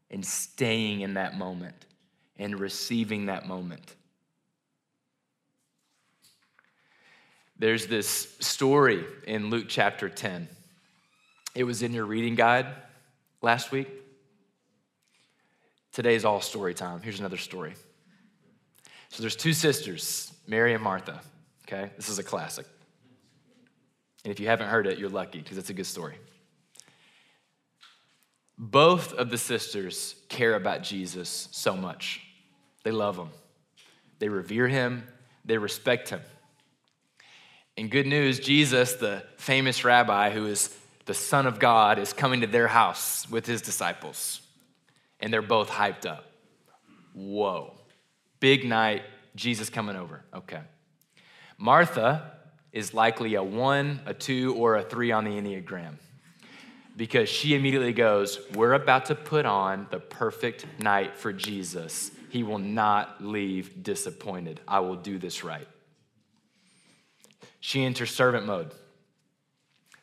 and 0.09 0.25
staying 0.25 1.01
in 1.01 1.15
that 1.15 1.37
moment 1.37 1.85
and 2.41 2.59
receiving 2.59 3.27
that 3.27 3.47
moment. 3.47 3.95
There's 7.59 7.85
this 7.85 8.35
story 8.39 9.05
in 9.27 9.51
Luke 9.51 9.67
chapter 9.69 10.09
10. 10.09 10.47
It 11.53 11.63
was 11.65 11.83
in 11.83 11.93
your 11.93 12.05
reading 12.05 12.33
guide 12.33 12.65
last 13.43 13.71
week. 13.71 13.87
Today's 15.91 16.25
all 16.25 16.41
story 16.41 16.73
time. 16.73 16.99
Here's 17.03 17.19
another 17.19 17.37
story. 17.37 17.75
So 19.09 19.21
there's 19.21 19.35
two 19.35 19.53
sisters, 19.53 20.33
Mary 20.47 20.73
and 20.73 20.83
Martha. 20.83 21.21
Okay? 21.67 21.91
This 21.95 22.09
is 22.09 22.17
a 22.17 22.23
classic. 22.23 22.65
And 24.25 24.31
if 24.31 24.39
you 24.39 24.47
haven't 24.47 24.69
heard 24.69 24.87
it, 24.87 24.97
you're 24.97 25.09
lucky 25.09 25.37
because 25.37 25.59
it's 25.59 25.69
a 25.69 25.75
good 25.75 25.85
story. 25.85 26.15
Both 28.57 29.13
of 29.13 29.29
the 29.29 29.37
sisters 29.37 30.15
care 30.27 30.55
about 30.55 30.81
Jesus 30.81 31.47
so 31.51 31.77
much. 31.77 32.21
They 32.83 32.91
love 32.91 33.17
him, 33.17 33.29
they 34.19 34.29
revere 34.29 34.67
him, 34.67 35.07
they 35.45 35.57
respect 35.57 36.09
him. 36.09 36.21
And 37.77 37.89
good 37.89 38.07
news 38.07 38.39
Jesus, 38.39 38.93
the 38.93 39.23
famous 39.37 39.83
rabbi 39.83 40.31
who 40.31 40.45
is 40.45 40.75
the 41.05 41.13
Son 41.13 41.47
of 41.47 41.59
God, 41.59 41.99
is 41.99 42.13
coming 42.13 42.41
to 42.41 42.47
their 42.47 42.67
house 42.67 43.29
with 43.29 43.45
his 43.45 43.61
disciples. 43.61 44.41
And 45.19 45.31
they're 45.31 45.41
both 45.41 45.69
hyped 45.69 46.05
up. 46.05 46.25
Whoa. 47.13 47.73
Big 48.39 48.65
night, 48.65 49.03
Jesus 49.35 49.69
coming 49.69 49.95
over. 49.95 50.23
Okay. 50.33 50.61
Martha 51.57 52.31
is 52.71 52.93
likely 52.93 53.35
a 53.35 53.43
one, 53.43 54.01
a 54.05 54.13
two, 54.13 54.55
or 54.55 54.75
a 54.75 54.83
three 54.83 55.11
on 55.11 55.23
the 55.23 55.31
Enneagram 55.31 55.95
because 56.97 57.29
she 57.29 57.55
immediately 57.55 57.93
goes, 57.93 58.39
We're 58.53 58.73
about 58.73 59.05
to 59.07 59.15
put 59.15 59.45
on 59.45 59.87
the 59.91 59.99
perfect 59.99 60.65
night 60.79 61.17
for 61.17 61.33
Jesus. 61.33 62.11
He 62.31 62.43
will 62.43 62.59
not 62.59 63.23
leave 63.23 63.83
disappointed. 63.83 64.59
I 64.67 64.79
will 64.79 64.95
do 64.95 65.17
this 65.17 65.43
right. 65.43 65.67
She 67.59 67.83
enters 67.83 68.09
servant 68.09 68.45
mode. 68.45 68.71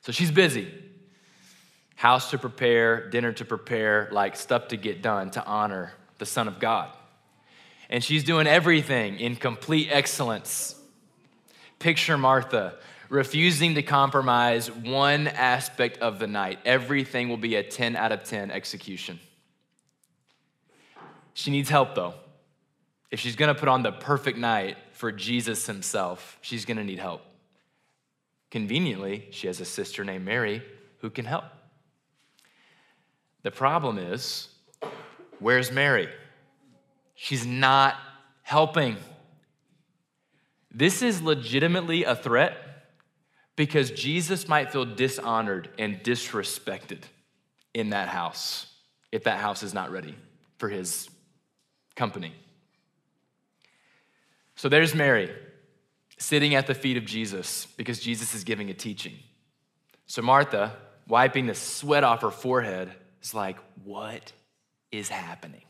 So 0.02 0.12
she's 0.12 0.30
busy. 0.30 0.72
House 1.96 2.30
to 2.30 2.38
prepare, 2.38 3.10
dinner 3.10 3.32
to 3.32 3.44
prepare, 3.44 4.08
like 4.12 4.36
stuff 4.36 4.68
to 4.68 4.76
get 4.76 5.02
done 5.02 5.30
to 5.32 5.44
honor 5.44 5.94
the 6.18 6.26
Son 6.26 6.46
of 6.46 6.60
God. 6.60 6.90
And 7.90 8.04
she's 8.04 8.22
doing 8.22 8.46
everything 8.46 9.18
in 9.18 9.34
complete 9.34 9.88
excellence 9.90 10.74
Picture 11.78 12.18
Martha 12.18 12.74
refusing 13.08 13.76
to 13.76 13.82
compromise 13.82 14.70
one 14.70 15.28
aspect 15.28 15.98
of 15.98 16.18
the 16.18 16.26
night. 16.26 16.58
Everything 16.64 17.28
will 17.28 17.36
be 17.36 17.54
a 17.54 17.62
10 17.62 17.96
out 17.96 18.12
of 18.12 18.24
10 18.24 18.50
execution. 18.50 19.18
She 21.38 21.52
needs 21.52 21.70
help 21.70 21.94
though. 21.94 22.14
If 23.12 23.20
she's 23.20 23.36
gonna 23.36 23.54
put 23.54 23.68
on 23.68 23.84
the 23.84 23.92
perfect 23.92 24.38
night 24.38 24.76
for 24.90 25.12
Jesus 25.12 25.66
himself, 25.66 26.36
she's 26.40 26.64
gonna 26.64 26.82
need 26.82 26.98
help. 26.98 27.22
Conveniently, 28.50 29.28
she 29.30 29.46
has 29.46 29.60
a 29.60 29.64
sister 29.64 30.02
named 30.02 30.24
Mary 30.24 30.64
who 30.98 31.10
can 31.10 31.24
help. 31.24 31.44
The 33.44 33.52
problem 33.52 33.98
is, 33.98 34.48
where's 35.38 35.70
Mary? 35.70 36.08
She's 37.14 37.46
not 37.46 37.94
helping. 38.42 38.96
This 40.72 41.02
is 41.02 41.22
legitimately 41.22 42.02
a 42.02 42.16
threat 42.16 42.58
because 43.54 43.92
Jesus 43.92 44.48
might 44.48 44.72
feel 44.72 44.84
dishonored 44.84 45.68
and 45.78 46.02
disrespected 46.02 47.02
in 47.74 47.90
that 47.90 48.08
house 48.08 48.66
if 49.12 49.22
that 49.22 49.38
house 49.38 49.62
is 49.62 49.72
not 49.72 49.92
ready 49.92 50.16
for 50.58 50.68
his 50.68 51.08
company. 51.98 52.32
So 54.56 54.68
there's 54.68 54.94
Mary 54.94 55.30
sitting 56.16 56.54
at 56.54 56.66
the 56.66 56.74
feet 56.74 56.96
of 56.96 57.04
Jesus 57.04 57.66
because 57.76 58.00
Jesus 58.00 58.34
is 58.34 58.44
giving 58.44 58.70
a 58.70 58.74
teaching. 58.74 59.14
So 60.06 60.22
Martha, 60.22 60.74
wiping 61.06 61.46
the 61.46 61.54
sweat 61.54 62.04
off 62.04 62.22
her 62.22 62.30
forehead, 62.30 62.90
is 63.22 63.34
like, 63.34 63.58
What 63.84 64.32
is 64.90 65.08
happening? 65.10 65.62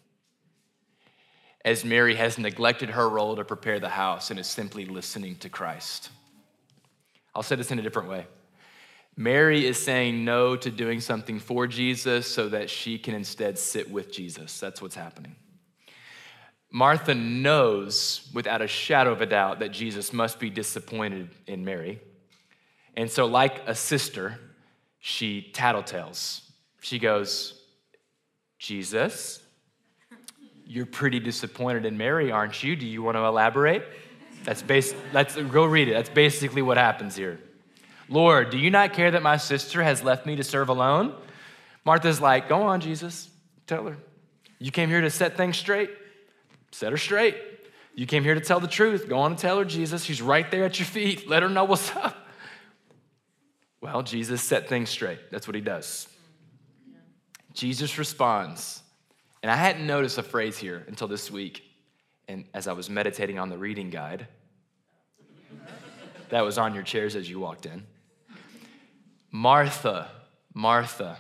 as 1.65 1.85
Mary 1.85 2.15
has 2.15 2.39
neglected 2.39 2.89
her 2.89 3.09
role 3.09 3.37
to 3.37 3.45
prepare 3.45 3.81
the 3.81 3.89
house 3.89 4.31
and 4.31 4.39
is 4.39 4.47
simply 4.47 4.87
listening 4.87 5.37
to 5.37 5.49
Christ. 5.51 6.09
I'll 7.35 7.43
say 7.43 7.57
this 7.57 7.71
in 7.71 7.79
a 7.79 7.83
different 7.83 8.09
way. 8.09 8.27
Mary 9.17 9.67
is 9.67 9.83
saying 9.83 10.25
no 10.25 10.57
to 10.57 10.71
doing 10.71 11.01
something 11.01 11.41
for 11.41 11.67
Jesus 11.67 12.27
so 12.27 12.49
that 12.49 12.71
she 12.71 12.99
can 12.99 13.15
instead 13.15 13.59
sit 13.59 13.91
with 13.91 14.13
Jesus. 14.13 14.61
That's 14.61 14.81
what's 14.81 14.95
happening. 14.95 15.35
Martha 16.71 17.15
knows 17.15 18.29
without 18.35 18.61
a 18.61 18.67
shadow 18.67 19.13
of 19.13 19.21
a 19.23 19.27
doubt 19.27 19.61
that 19.61 19.71
Jesus 19.71 20.13
must 20.13 20.39
be 20.39 20.51
disappointed 20.51 21.31
in 21.47 21.65
Mary. 21.65 22.01
And 22.97 23.11
so, 23.11 23.27
like 23.27 23.67
a 23.67 23.75
sister, 23.75 24.39
she 24.99 25.51
tattletales. 25.55 26.43
She 26.81 26.99
goes, 26.99 27.55
Jesus, 28.59 29.41
You're 30.67 30.87
pretty 30.87 31.19
disappointed 31.21 31.87
in 31.87 31.97
Mary, 31.97 32.31
aren't 32.31 32.63
you? 32.63 32.77
Do 32.77 32.87
you 32.87 33.03
want 33.03 33.17
to 33.17 33.25
elaborate? 33.25 33.85
That's 34.45 34.61
base, 34.61 34.95
let's 35.13 35.35
go 35.37 35.65
read 35.65 35.89
it. 35.89 35.95
That's 35.95 36.11
basically 36.11 36.61
what 36.61 36.77
happens 36.77 37.17
here. 37.17 37.41
Lord, 38.09 38.51
do 38.51 38.59
you 38.59 38.71
not 38.71 38.93
care 38.93 39.11
that 39.11 39.23
my 39.23 39.37
sister 39.37 39.83
has 39.83 40.03
left 40.03 40.27
me 40.27 40.37
to 40.37 40.45
serve 40.45 40.69
alone? 40.69 41.15
Martha's 41.85 42.21
like, 42.21 42.49
Go 42.49 42.63
on, 42.63 42.81
Jesus. 42.81 43.31
Tell 43.67 43.87
her. 43.87 43.97
You 44.59 44.71
came 44.71 44.89
here 44.89 45.01
to 45.01 45.11
set 45.11 45.37
things 45.37 45.57
straight. 45.57 45.91
Set 46.79 46.93
her 46.93 46.97
straight. 46.97 47.35
You 47.97 48.07
came 48.07 48.23
here 48.23 48.37
to 48.37 48.41
tell 48.41 48.61
the 48.61 48.69
truth. 48.69 49.09
Go 49.09 49.19
on 49.19 49.33
and 49.33 49.41
tell 49.41 49.59
her, 49.59 49.65
Jesus. 49.65 50.05
She's 50.05 50.23
right 50.23 50.49
there 50.49 50.63
at 50.63 50.79
your 50.79 50.87
feet. 50.87 51.29
Let 51.29 51.43
her 51.43 51.49
know 51.49 51.65
what's 51.65 51.91
up. 51.97 52.17
Well, 53.81 54.05
Jesus 54.05 54.43
set 54.43 54.69
things 54.69 54.89
straight. 54.89 55.19
That's 55.33 55.49
what 55.49 55.57
he 55.57 55.61
does. 55.61 56.07
Jesus 57.53 57.99
responds. 57.99 58.81
And 59.43 59.51
I 59.51 59.57
hadn't 59.57 59.89
noticed 59.89 60.19
a 60.19 60.23
phrase 60.23 60.57
here 60.57 60.85
until 60.87 61.09
this 61.09 61.33
week. 61.33 61.65
And 62.29 62.45
as 62.55 62.69
I 62.69 62.75
was 62.75 62.89
meditating 62.89 63.41
on 63.41 63.49
the 63.49 63.59
reading 63.59 63.91
guide, 63.91 64.29
that 66.29 66.45
was 66.45 66.59
on 66.59 66.75
your 66.75 66.85
chairs 66.85 67.17
as 67.17 67.29
you 67.29 67.41
walked 67.41 67.67
in. 67.67 67.83
Martha, 69.33 70.13
Martha, 70.55 71.19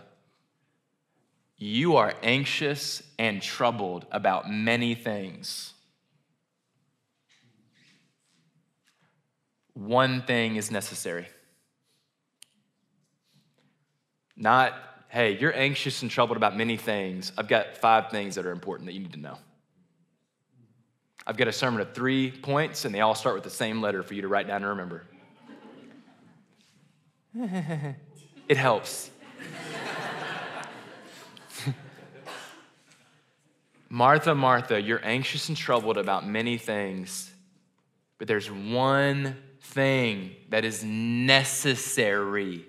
you 1.58 1.96
are 1.96 2.14
anxious 2.22 3.02
and 3.18 3.42
troubled 3.42 4.06
about 4.12 4.48
many 4.48 4.94
things. 4.94 5.74
One 9.74 10.22
thing 10.22 10.56
is 10.56 10.70
necessary. 10.70 11.26
Not, 14.36 14.72
hey, 15.08 15.36
you're 15.36 15.54
anxious 15.54 16.02
and 16.02 16.10
troubled 16.10 16.36
about 16.36 16.56
many 16.56 16.76
things. 16.76 17.32
I've 17.36 17.48
got 17.48 17.76
five 17.76 18.10
things 18.10 18.36
that 18.36 18.46
are 18.46 18.52
important 18.52 18.86
that 18.86 18.92
you 18.92 19.00
need 19.00 19.14
to 19.14 19.20
know. 19.20 19.38
I've 21.26 21.36
got 21.36 21.48
a 21.48 21.52
sermon 21.52 21.80
of 21.80 21.92
three 21.92 22.30
points, 22.30 22.84
and 22.84 22.94
they 22.94 23.00
all 23.00 23.16
start 23.16 23.34
with 23.34 23.44
the 23.44 23.50
same 23.50 23.82
letter 23.82 24.02
for 24.04 24.14
you 24.14 24.22
to 24.22 24.28
write 24.28 24.46
down 24.46 24.62
and 24.62 24.70
remember. 24.70 25.04
it 28.48 28.56
helps. 28.56 29.10
Martha, 33.88 34.34
Martha, 34.34 34.80
you're 34.80 35.04
anxious 35.04 35.48
and 35.48 35.56
troubled 35.56 35.96
about 35.96 36.26
many 36.26 36.58
things, 36.58 37.32
but 38.18 38.28
there's 38.28 38.50
one 38.50 39.36
thing 39.60 40.32
that 40.50 40.64
is 40.64 40.84
necessary. 40.84 42.64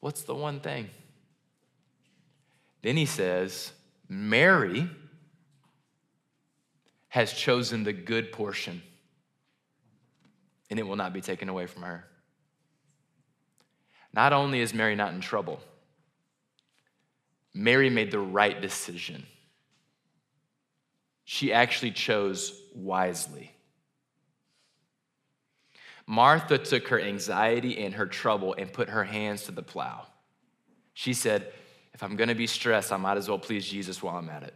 What's 0.00 0.22
the 0.22 0.34
one 0.34 0.60
thing? 0.60 0.88
Then 2.82 2.96
he 2.96 3.06
says, 3.06 3.72
Mary 4.08 4.88
has 7.08 7.32
chosen 7.32 7.82
the 7.82 7.92
good 7.92 8.30
portion, 8.30 8.82
and 10.70 10.78
it 10.78 10.84
will 10.84 10.96
not 10.96 11.12
be 11.12 11.20
taken 11.20 11.48
away 11.48 11.66
from 11.66 11.82
her. 11.82 12.04
Not 14.12 14.32
only 14.32 14.60
is 14.60 14.72
Mary 14.72 14.94
not 14.94 15.12
in 15.12 15.20
trouble, 15.20 15.60
Mary 17.56 17.88
made 17.88 18.10
the 18.10 18.18
right 18.18 18.60
decision. 18.60 19.24
She 21.24 21.54
actually 21.54 21.90
chose 21.90 22.60
wisely. 22.74 23.50
Martha 26.06 26.58
took 26.58 26.88
her 26.88 27.00
anxiety 27.00 27.78
and 27.78 27.94
her 27.94 28.06
trouble 28.06 28.54
and 28.56 28.70
put 28.70 28.90
her 28.90 29.04
hands 29.04 29.44
to 29.44 29.52
the 29.52 29.62
plow. 29.62 30.06
She 30.92 31.14
said, 31.14 31.50
If 31.94 32.02
I'm 32.02 32.16
gonna 32.16 32.34
be 32.34 32.46
stressed, 32.46 32.92
I 32.92 32.98
might 32.98 33.16
as 33.16 33.26
well 33.26 33.38
please 33.38 33.66
Jesus 33.66 34.02
while 34.02 34.16
I'm 34.16 34.28
at 34.28 34.42
it. 34.42 34.54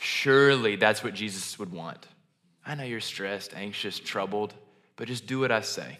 Surely 0.00 0.76
that's 0.76 1.04
what 1.04 1.12
Jesus 1.12 1.58
would 1.58 1.70
want. 1.70 2.08
I 2.64 2.74
know 2.74 2.84
you're 2.84 3.00
stressed, 3.00 3.54
anxious, 3.54 4.00
troubled, 4.00 4.54
but 4.96 5.06
just 5.06 5.26
do 5.26 5.38
what 5.38 5.52
I 5.52 5.60
say. 5.60 5.98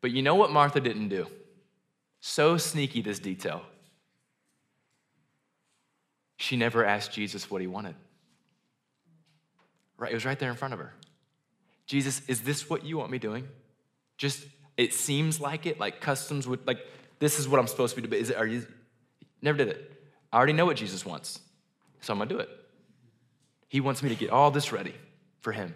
But 0.00 0.12
you 0.12 0.22
know 0.22 0.34
what 0.34 0.50
Martha 0.50 0.80
didn't 0.80 1.08
do? 1.08 1.26
So 2.20 2.56
sneaky, 2.56 3.02
this 3.02 3.18
detail. 3.18 3.62
She 6.36 6.56
never 6.56 6.84
asked 6.84 7.12
Jesus 7.12 7.50
what 7.50 7.60
he 7.60 7.66
wanted. 7.66 7.94
Right, 9.96 10.12
it 10.12 10.14
was 10.14 10.24
right 10.24 10.38
there 10.38 10.50
in 10.50 10.56
front 10.56 10.74
of 10.74 10.80
her. 10.80 10.94
Jesus, 11.86 12.22
is 12.28 12.42
this 12.42 12.70
what 12.70 12.84
you 12.84 12.96
want 12.96 13.10
me 13.10 13.18
doing? 13.18 13.48
Just, 14.16 14.46
it 14.76 14.94
seems 14.94 15.40
like 15.40 15.66
it, 15.66 15.80
like 15.80 16.00
customs 16.00 16.46
would, 16.46 16.64
like, 16.66 16.78
this 17.18 17.38
is 17.38 17.48
what 17.48 17.58
I'm 17.58 17.66
supposed 17.66 17.96
to 17.96 18.00
be 18.00 18.06
doing. 18.06 18.22
Is 18.22 18.30
it, 18.30 18.36
are 18.36 18.46
you, 18.46 18.66
never 19.42 19.58
did 19.58 19.68
it. 19.68 19.92
I 20.32 20.36
already 20.36 20.52
know 20.52 20.66
what 20.66 20.76
Jesus 20.76 21.04
wants, 21.04 21.40
so 22.00 22.12
I'm 22.12 22.18
gonna 22.18 22.30
do 22.30 22.38
it. 22.38 22.48
He 23.68 23.80
wants 23.80 24.02
me 24.02 24.08
to 24.10 24.14
get 24.14 24.30
all 24.30 24.50
this 24.50 24.72
ready 24.72 24.94
for 25.40 25.52
him. 25.52 25.74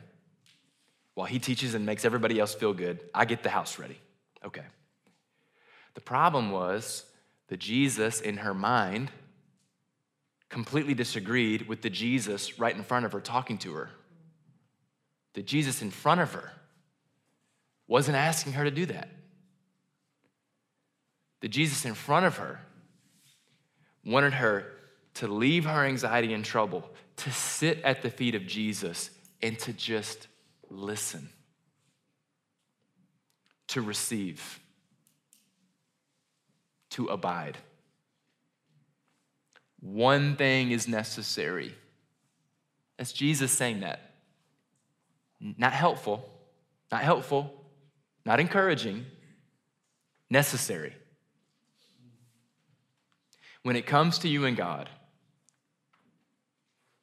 While 1.15 1.27
he 1.27 1.39
teaches 1.39 1.75
and 1.75 1.85
makes 1.85 2.05
everybody 2.05 2.39
else 2.39 2.55
feel 2.55 2.73
good, 2.73 3.01
I 3.15 3.25
get 3.25 3.43
the 3.43 3.51
house 3.51 3.79
ready. 3.79 3.99
Okay. 4.45 4.65
The 5.95 6.01
problem 6.01 6.51
was 6.51 7.05
that 7.49 7.59
Jesus, 7.59 8.21
in 8.21 8.39
her 8.39 8.55
mind, 8.55 9.11
completely 10.49 10.95
disagreed 10.95 11.69
with 11.69 11.83
the 11.83 11.91
Jesus 11.91 12.59
right 12.59 12.75
in 12.75 12.83
front 12.83 13.05
of 13.05 13.13
her 13.13 13.21
talking 13.21 13.59
to 13.59 13.75
her. 13.75 13.91
The 15.35 15.43
Jesus 15.43 15.83
in 15.83 15.91
front 15.91 16.21
of 16.21 16.33
her 16.35 16.53
wasn't 17.87 18.17
asking 18.17 18.55
her 18.55 18.65
to 18.65 18.71
do 18.71 18.87
that. 18.87 19.09
The 21.41 21.49
Jesus 21.49 21.85
in 21.85 21.95
front 21.95 22.27
of 22.27 22.37
her 22.37 22.61
wanted 24.05 24.35
her 24.35 24.67
to 25.15 25.29
leave 25.29 25.65
her 25.65 25.85
anxiety 25.85 26.33
and 26.33 26.45
trouble, 26.45 26.89
to 27.17 27.31
sit 27.31 27.81
at 27.83 28.03
the 28.03 28.11
feet 28.11 28.35
of 28.35 28.47
Jesus, 28.47 29.11
and 29.43 29.59
to 29.61 29.73
just 29.73 30.29
listen 30.71 31.29
to 33.69 33.81
receive, 33.81 34.61
to 36.91 37.07
abide. 37.07 37.59
One 39.81 40.37
thing 40.37 40.71
is 40.71 40.87
necessary. 40.87 41.75
That's 42.97 43.13
Jesus 43.13 43.51
saying 43.51 43.81
that. 43.81 44.15
Not 45.41 45.73
helpful, 45.73 46.29
not 46.91 47.03
helpful, 47.03 47.53
not 48.25 48.39
encouraging, 48.39 49.07
necessary. 50.31 50.95
When 53.63 53.77
it 53.77 53.87
comes 53.87 54.19
to 54.21 54.29
you 54.29 54.45
and 54.45 54.57
God, 54.57 54.89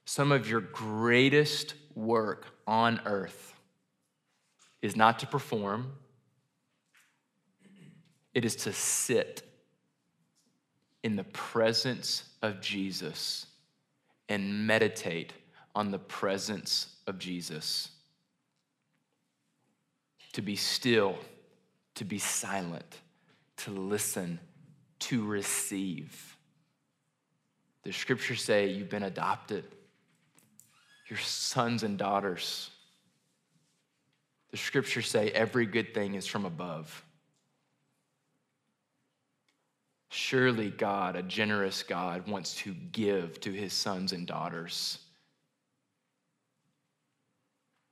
some 0.06 0.32
of 0.32 0.50
your 0.50 0.62
greatest 0.62 1.74
work 1.96 2.46
on 2.66 3.02
earth 3.06 3.54
is 4.82 4.96
not 4.96 5.20
to 5.20 5.28
perform, 5.28 5.92
it 8.40 8.46
is 8.46 8.56
to 8.56 8.72
sit 8.72 9.42
in 11.04 11.18
the 11.18 11.26
presence 11.26 12.24
of 12.42 12.62
Jesus 12.62 13.48
and 14.30 14.66
meditate 14.66 15.34
on 15.76 15.92
the 15.92 16.00
presence 16.00 16.96
of 17.06 17.20
Jesus. 17.20 17.90
To 20.32 20.42
be 20.42 20.56
still, 20.56 21.18
to 21.96 22.06
be 22.06 22.18
silent, 22.18 23.02
to 23.58 23.72
listen, 23.72 24.40
to 25.00 25.26
receive. 25.26 26.38
The 27.84 27.92
scriptures 27.92 28.42
say 28.42 28.68
you've 28.68 28.90
been 28.90 29.04
adopted, 29.04 29.66
you're 31.10 31.20
sons 31.20 31.84
and 31.84 31.98
daughters. 31.98 32.70
The 34.52 34.58
scriptures 34.58 35.10
say 35.10 35.30
every 35.30 35.66
good 35.66 35.94
thing 35.94 36.14
is 36.14 36.26
from 36.26 36.46
above. 36.46 37.04
Surely 40.10 40.72
God, 40.72 41.16
a 41.16 41.22
generous 41.22 41.84
God, 41.84 42.28
wants 42.28 42.56
to 42.56 42.74
give 42.92 43.40
to 43.42 43.52
his 43.52 43.74
sons 43.74 44.12
and 44.12 44.26
daughters. 44.26 44.98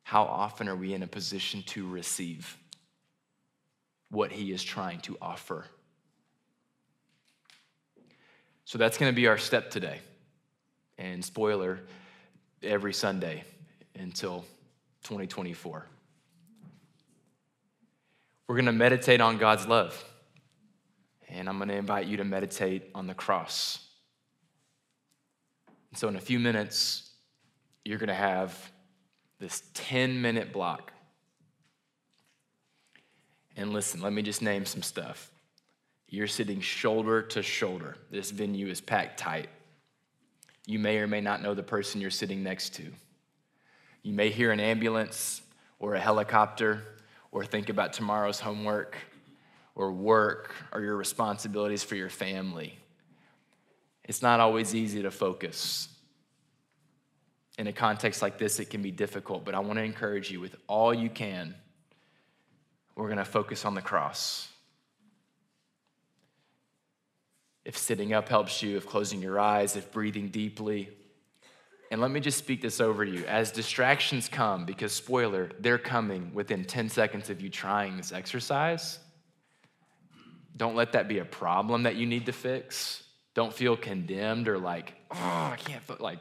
How 0.04 0.24
often 0.24 0.68
are 0.68 0.76
we 0.76 0.94
in 0.94 1.04
a 1.04 1.08
position 1.08 1.64
to 1.68 1.88
receive 1.88 2.58
what 4.10 4.32
he 4.32 4.52
is 4.52 4.64
trying 4.64 5.00
to 5.02 5.18
offer? 5.22 5.66
So 8.66 8.78
that's 8.78 8.98
going 8.98 9.12
to 9.12 9.16
be 9.16 9.28
our 9.28 9.38
step 9.38 9.70
today. 9.70 10.00
And 10.98 11.24
spoiler, 11.24 11.82
every 12.64 12.94
Sunday 12.94 13.44
until 13.96 14.44
2024. 15.04 15.86
We're 18.48 18.56
going 18.56 18.66
to 18.66 18.72
meditate 18.72 19.22
on 19.22 19.38
God's 19.38 19.68
love 19.68 20.04
and 21.30 21.50
I'm 21.50 21.58
going 21.58 21.70
to 21.70 21.76
invite 21.76 22.08
you 22.08 22.18
to 22.18 22.24
meditate 22.24 22.90
on 22.96 23.08
the 23.08 23.14
cross. 23.14 23.86
And 25.92 26.00
so, 26.00 26.08
in 26.08 26.16
a 26.16 26.22
few 26.22 26.40
minutes, 26.40 27.12
you're 27.84 27.98
going 27.98 28.08
to 28.08 28.14
have 28.14 28.72
this 29.40 29.64
10 29.74 30.22
minute 30.22 30.52
block. 30.52 30.92
And 33.56 33.74
listen, 33.74 34.02
let 34.02 34.14
me 34.14 34.22
just 34.22 34.42
name 34.42 34.66
some 34.66 34.84
stuff 34.84 35.32
You're 36.08 36.28
sitting 36.28 36.62
shoulder 36.62 37.22
to 37.24 37.42
shoulder. 37.42 37.98
This 38.12 38.32
venue 38.32 38.68
is 38.68 38.82
packed 38.82 39.20
tight. 39.20 39.50
You 40.66 40.80
may 40.80 40.98
or 40.98 41.08
may 41.08 41.22
not 41.22 41.42
know 41.42 41.54
the 41.54 41.64
person 41.64 42.02
you're 42.02 42.10
sitting 42.12 42.44
next 42.44 42.76
to. 42.76 42.84
You 44.04 44.14
may 44.14 44.30
hear 44.30 44.52
an 44.52 44.60
ambulance 44.60 45.42
or 45.80 45.96
a 45.96 46.00
helicopter 46.00 46.84
or 47.32 47.46
think 47.46 47.70
about 47.70 47.94
tomorrow's 47.94 48.40
homework 48.40 48.98
or 49.78 49.92
work 49.92 50.54
or 50.74 50.82
your 50.82 50.98
responsibilities 50.98 51.84
for 51.84 51.96
your 51.96 52.10
family. 52.10 52.78
It's 54.04 54.22
not 54.22 54.40
always 54.40 54.74
easy 54.74 55.04
to 55.04 55.12
focus. 55.12 55.88
In 57.60 57.68
a 57.68 57.74
context 57.74 58.22
like 58.22 58.38
this, 58.38 58.60
it 58.60 58.70
can 58.70 58.82
be 58.82 58.92
difficult, 58.92 59.46
but 59.46 59.56
I 59.56 59.60
want 59.60 59.78
to 59.78 59.84
encourage 59.84 60.32
you 60.32 60.40
with 60.40 60.56
all 60.68 60.94
you 60.94 61.10
can, 61.10 61.56
we're 62.96 63.06
going 63.06 63.18
to 63.18 63.26
focus 63.26 63.66
on 63.66 63.76
the 63.76 63.82
cross. 63.82 64.50
If 67.64 67.78
sitting 67.78 68.14
up 68.14 68.30
helps 68.30 68.64
you, 68.64 68.78
if 68.78 68.88
closing 68.88 69.22
your 69.22 69.40
eyes, 69.40 69.76
if 69.76 69.92
breathing 69.92 70.30
deeply, 70.30 70.90
and 71.92 72.02
let 72.02 72.12
me 72.12 72.20
just 72.20 72.38
speak 72.38 72.62
this 72.62 72.82
over 72.82 73.04
you. 73.04 73.26
As 73.26 73.52
distractions 73.52 74.28
come, 74.28 74.66
because 74.66 74.92
spoiler, 74.92 75.52
they're 75.60 75.78
coming 75.78 76.34
within 76.34 76.66
10 76.66 76.90
seconds 76.90 77.30
of 77.30 77.42
you 77.42 77.50
trying 77.50 77.96
this 77.98 78.12
exercise, 78.12 79.00
don't 80.58 80.76
let 80.76 80.92
that 80.94 81.08
be 81.08 81.20
a 81.20 81.26
problem 81.26 81.84
that 81.84 81.96
you 81.96 82.06
need 82.06 82.26
to 82.26 82.34
fix. 82.34 83.04
Don't 83.34 83.54
feel 83.54 83.78
condemned 83.78 84.48
or 84.48 84.58
like, 84.58 84.94
oh, 85.12 85.16
I 85.54 85.58
can't, 85.58 86.02
like, 86.02 86.20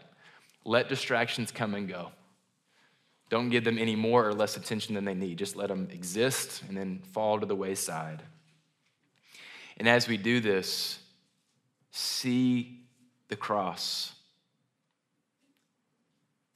let 0.64 0.88
distractions 0.88 1.50
come 1.50 1.74
and 1.74 1.88
go. 1.88 2.10
Don't 3.30 3.48
give 3.48 3.64
them 3.64 3.78
any 3.78 3.96
more 3.96 4.28
or 4.28 4.34
less 4.34 4.56
attention 4.56 4.94
than 4.94 5.04
they 5.04 5.14
need. 5.14 5.38
Just 5.38 5.56
let 5.56 5.68
them 5.68 5.88
exist 5.90 6.62
and 6.68 6.76
then 6.76 7.00
fall 7.12 7.40
to 7.40 7.46
the 7.46 7.56
wayside. 7.56 8.22
And 9.78 9.88
as 9.88 10.06
we 10.06 10.16
do 10.16 10.40
this, 10.40 10.98
see 11.90 12.82
the 13.28 13.36
cross 13.36 14.12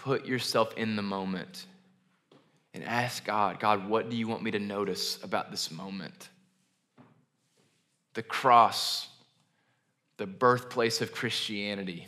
Put 0.00 0.24
yourself 0.24 0.72
in 0.78 0.96
the 0.96 1.02
moment 1.02 1.66
and 2.72 2.82
ask 2.84 3.22
God, 3.22 3.60
God, 3.60 3.86
what 3.86 4.08
do 4.08 4.16
you 4.16 4.26
want 4.26 4.42
me 4.42 4.50
to 4.52 4.58
notice 4.58 5.22
about 5.22 5.50
this 5.50 5.70
moment? 5.70 6.30
The 8.14 8.22
cross, 8.22 9.08
the 10.16 10.26
birthplace 10.26 11.00
of 11.00 11.12
Christianity, 11.12 12.06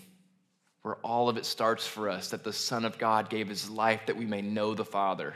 where 0.82 0.96
all 0.96 1.28
of 1.28 1.36
it 1.36 1.46
starts 1.46 1.86
for 1.86 2.08
us, 2.08 2.30
that 2.30 2.44
the 2.44 2.52
Son 2.52 2.84
of 2.84 2.98
God 2.98 3.30
gave 3.30 3.48
his 3.48 3.70
life 3.70 4.02
that 4.06 4.16
we 4.16 4.26
may 4.26 4.42
know 4.42 4.74
the 4.74 4.84
Father. 4.84 5.34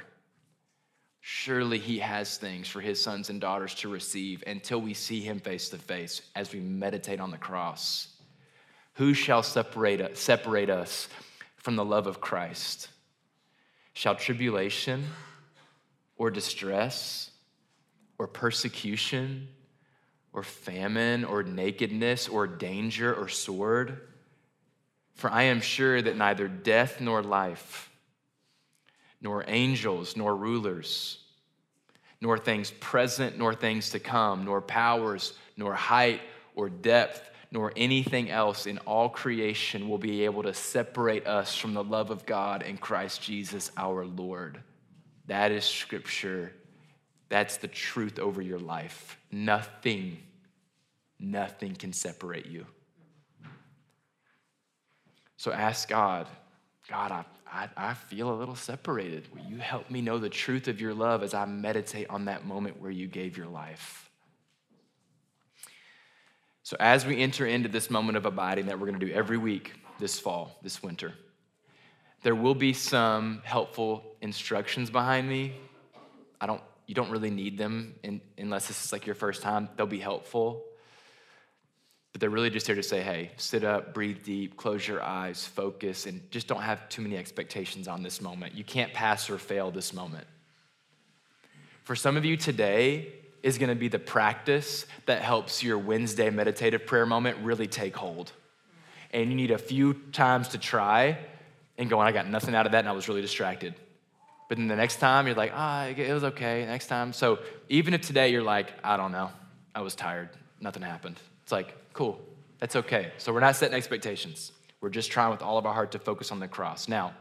Surely 1.21 1.79
he 1.79 1.99
has 1.99 2.37
things 2.37 2.69
for 2.69 2.81
his 2.81 3.03
sons 3.03 3.31
and 3.31 3.41
daughters 3.41 3.75
to 3.75 3.89
receive 3.89 4.45
until 4.47 4.81
we 4.81 4.95
see 4.95 5.21
him 5.21 5.41
face 5.41 5.69
to 5.69 5.79
face 5.79 6.23
as 6.35 6.53
we 6.53 6.61
meditate 6.61 7.21
on 7.21 7.31
the 7.31 7.39
cross. 7.39 8.09
Who 8.95 9.13
shall 9.13 9.43
separate, 9.43 10.17
separate 10.17 10.71
us 10.71 11.09
from 11.57 11.77
the 11.77 11.85
love 11.85 12.07
of 12.07 12.21
Christ? 12.21 12.89
Shall 13.93 14.15
tribulation 14.15 15.05
or 16.17 16.31
distress 16.31 17.31
or 18.19 18.27
persecution 18.27 19.49
or 20.37 20.45
famine 20.45 21.25
or 21.25 21.43
nakedness 21.43 22.29
or 22.29 22.47
danger 22.47 23.13
or 23.13 23.27
sword? 23.27 24.01
For 25.15 25.29
I 25.29 25.45
am 25.45 25.61
sure 25.61 26.01
that 26.01 26.17
neither 26.17 26.47
death 26.47 27.01
nor 27.01 27.23
life, 27.23 27.91
nor 29.21 29.45
angels 29.49 30.17
nor 30.17 30.37
rulers, 30.37 31.19
nor 32.21 32.39
things 32.39 32.71
present 32.71 33.37
nor 33.37 33.53
things 33.53 33.91
to 33.91 33.99
come, 33.99 34.45
nor 34.45 34.61
powers, 34.61 35.33
nor 35.57 35.75
height 35.75 36.21
or 36.55 36.69
depth 36.69 37.31
nor 37.51 37.73
anything 37.77 38.31
else 38.31 38.67
in 38.67 38.79
all 38.79 39.09
creation 39.09 39.89
will 39.89 39.99
be 39.99 40.25
able 40.25 40.43
to 40.43 40.55
separate 40.55 41.27
us 41.27 41.57
from 41.57 41.75
the 41.75 41.85
love 41.85 42.11
of 42.11 42.27
God 42.27 42.63
in 42.63 42.77
Christ 42.77 43.23
Jesus 43.23 43.71
our 43.77 44.05
Lord. 44.05 44.61
That 45.27 45.53
is 45.53 45.65
scripture. 45.65 46.53
That's 47.29 47.57
the 47.57 47.69
truth 47.69 48.19
over 48.19 48.43
your 48.43 48.59
life. 48.59 49.19
Nothing, 49.31 50.19
nothing 51.19 51.75
can 51.75 51.93
separate 51.93 52.47
you. 52.47 52.67
So 55.37 55.53
ask 55.53 55.89
God, 55.89 56.27
God, 56.89 57.13
I, 57.13 57.25
I, 57.51 57.69
I, 57.77 57.95
feel 57.95 58.31
a 58.31 58.37
little 58.37 58.55
separated. 58.55 59.29
Will 59.35 59.45
you 59.51 59.59
help 59.59 59.91
me 59.91 60.01
know 60.01 60.19
the 60.19 60.29
truth 60.29 60.69
of 60.69 60.81
your 60.81 60.95
love 60.95 61.23
as 61.23 61.35
I 61.35 61.45
meditate 61.45 62.09
on 62.09 62.25
that 62.27 62.47
moment 62.47 62.81
where 62.81 62.91
you 62.91 63.07
gave 63.07 63.37
your 63.37 63.47
life? 63.47 64.11
So, 66.63 66.77
as 66.81 67.07
we 67.07 67.21
enter 67.21 67.47
into 67.47 67.69
this 67.69 67.91
moment 67.91 68.17
of 68.17 68.27
abiding 68.27 68.67
that 68.67 68.79
we're 68.79 68.89
going 68.89 68.99
to 68.99 69.07
do 69.07 69.13
every 69.13 69.39
week 69.39 69.73
this 70.01 70.19
fall, 70.19 70.59
this 70.63 70.83
winter, 70.83 71.13
there 72.23 72.35
will 72.35 72.57
be 72.57 72.73
some 72.73 73.41
helpful 73.45 74.17
instructions 74.21 74.91
behind 74.91 75.29
me. 75.29 75.55
I 76.41 76.47
don't, 76.47 76.61
you 76.87 76.95
don't 76.95 77.11
really 77.11 77.31
need 77.31 77.57
them 77.57 77.95
in, 78.03 78.21
unless 78.37 78.67
this 78.67 78.85
is 78.85 78.93
like 78.93 79.07
your 79.07 79.15
first 79.15 79.43
time. 79.43 79.69
They'll 79.77 79.87
be 79.87 80.01
helpful. 80.01 80.65
But 82.17 82.23
they're 82.23 82.31
really 82.31 82.49
just 82.49 82.67
here 82.67 82.75
to 82.75 82.83
say, 82.83 83.03
hey, 83.03 83.31
sit 83.37 83.63
up, 83.63 83.93
breathe 83.93 84.25
deep, 84.25 84.57
close 84.57 84.89
your 84.89 85.03
eyes, 85.03 85.45
focus, 85.45 86.07
and 86.07 86.23
just 86.31 86.47
don't 86.47 86.63
have 86.63 86.89
too 86.89 87.03
many 87.03 87.15
expectations 87.15 87.89
on 87.89 88.03
this 88.03 88.23
moment. 88.23 88.55
You 88.55 88.65
can't 88.65 88.91
pass 88.95 89.29
or 89.29 89.37
fail 89.37 89.71
this 89.71 89.93
moment. 89.93 90.27
For 91.83 91.95
some 91.95 92.17
of 92.17 92.25
you 92.25 92.39
today, 92.39 93.13
is 93.43 93.59
going 93.59 93.69
to 93.69 93.75
be 93.75 93.89
the 93.89 93.99
practice 93.99 94.87
that 95.05 95.21
helps 95.21 95.63
your 95.63 95.77
Wednesday 95.77 96.31
meditative 96.31 96.87
prayer 96.87 97.05
moment 97.05 97.37
really 97.43 97.67
take 97.67 97.95
hold. 97.95 98.33
And 99.13 99.29
you 99.29 99.37
need 99.37 99.51
a 99.51 99.59
few 99.59 99.93
times 100.13 100.49
to 100.49 100.59
try 100.59 101.19
and 101.77 101.91
go, 101.91 102.01
I 102.01 102.13
got 102.13 102.27
nothing 102.27 102.55
out 102.55 102.65
of 102.65 102.73
that 102.73 102.79
and 102.79 102.89
I 102.89 102.93
was 102.93 103.11
really 103.11 103.21
distracted. 103.21 103.75
But 104.49 104.57
then 104.57 104.69
the 104.69 104.77
next 104.77 105.01
time 105.01 105.27
you're 105.27 105.37
like, 105.37 105.53
ah, 105.55 105.85
it 105.85 106.15
was 106.15 106.25
okay. 106.25 106.65
Next 106.65 106.87
time. 106.87 107.13
So 107.13 107.41
even 107.69 107.93
if 107.93 108.01
today 108.01 108.31
you're 108.31 108.43
like, 108.43 108.73
I 108.83 108.97
don't 108.97 109.13
know, 109.13 109.29
I 109.75 109.83
was 109.83 109.95
tired, 109.95 110.31
nothing 110.63 110.81
happened. 110.81 111.21
It's 111.47 111.53
like, 111.53 111.77
cool, 111.93 112.19
that's 112.59 112.75
okay. 112.75 113.13
So 113.19 113.33
we're 113.33 113.39
not 113.39 113.55
setting 113.55 113.77
expectations. 113.77 114.51
We're 114.81 114.91
just 114.91 115.13
trying 115.13 115.31
with 115.31 115.43
all 115.43 115.59
of 115.59 115.65
our 115.65 115.73
heart 115.73 115.93
to 115.93 116.01
focus 116.01 116.33
on 116.33 116.41
the 116.41 116.49
cross. 116.49 116.89
Now, 116.89 117.15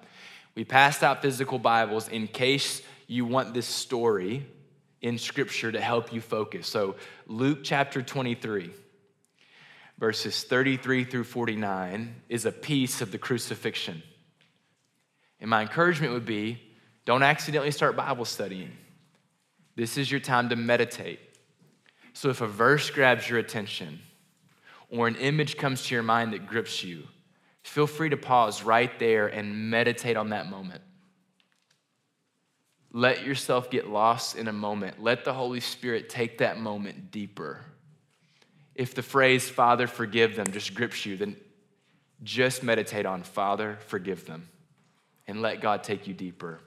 we 0.56 0.66
passed 0.66 1.04
out 1.04 1.22
physical 1.22 1.60
Bibles 1.60 2.08
in 2.08 2.26
case 2.26 2.82
you 3.06 3.24
want 3.26 3.54
this 3.54 3.68
story 3.68 4.44
in 5.00 5.20
Scripture 5.20 5.72
to 5.72 5.80
help 5.80 6.12
you 6.12 6.22
focus. 6.22 6.66
So, 6.66 6.96
Luke 7.28 7.60
chapter 7.62 8.02
23, 8.02 8.72
verses 10.00 10.44
33 10.44 11.04
through 11.04 11.26
49, 11.26 12.16
is 12.28 12.48
a 12.48 12.52
piece 12.52 13.02
of 13.02 13.12
the 13.12 13.20
crucifixion. 13.20 14.02
And 15.40 15.52
my 15.52 15.62
encouragement 15.62 16.14
would 16.14 16.26
be 16.26 16.60
don't 17.06 17.22
accidentally 17.22 17.70
start 17.70 17.96
Bible 17.96 18.26
studying. 18.26 18.72
This 19.76 20.00
is 20.00 20.10
your 20.10 20.20
time 20.20 20.50
to 20.50 20.56
meditate. 20.56 21.20
So, 22.14 22.30
if 22.30 22.42
a 22.42 22.48
verse 22.48 22.90
grabs 22.90 23.30
your 23.30 23.38
attention 23.38 24.00
or 24.90 25.08
an 25.08 25.16
image 25.16 25.58
comes 25.58 25.86
to 25.86 25.94
your 25.94 26.04
mind 26.04 26.34
that 26.34 26.48
grips 26.48 26.84
you, 26.84 27.04
feel 27.64 27.88
free 27.88 28.10
to 28.10 28.18
pause 28.18 28.64
right 28.64 28.98
there 29.00 29.28
and 29.28 29.70
meditate 29.70 30.18
on 30.18 30.30
that 30.30 30.50
moment. 30.50 30.82
Let 32.92 33.26
yourself 33.26 33.70
get 33.70 33.90
lost 33.90 34.38
in 34.38 34.48
a 34.48 34.54
moment. 34.54 35.04
Let 35.04 35.26
the 35.26 35.34
Holy 35.34 35.60
Spirit 35.60 36.10
take 36.10 36.38
that 36.38 36.58
moment 36.60 37.12
deeper. 37.12 37.60
If 38.74 38.94
the 38.94 39.04
phrase, 39.04 39.50
Father, 39.50 39.88
forgive 39.88 40.36
them, 40.36 40.48
just 40.52 40.74
grips 40.74 41.06
you, 41.06 41.18
then 41.18 41.36
just 42.24 42.64
meditate 42.64 43.06
on, 43.06 43.24
Father, 43.24 43.78
forgive 43.88 44.26
them, 44.26 44.50
and 45.28 45.42
let 45.42 45.62
God 45.62 45.84
take 45.84 46.08
you 46.08 46.14
deeper. 46.14 46.60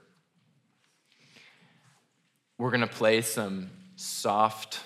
We're 2.57 2.71
going 2.71 2.81
to 2.81 2.87
play 2.87 3.21
some 3.21 3.69
soft, 3.95 4.81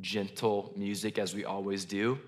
gentle 0.00 0.72
music 0.76 1.18
as 1.18 1.34
we 1.34 1.44
always 1.44 1.84
do. 1.84 2.18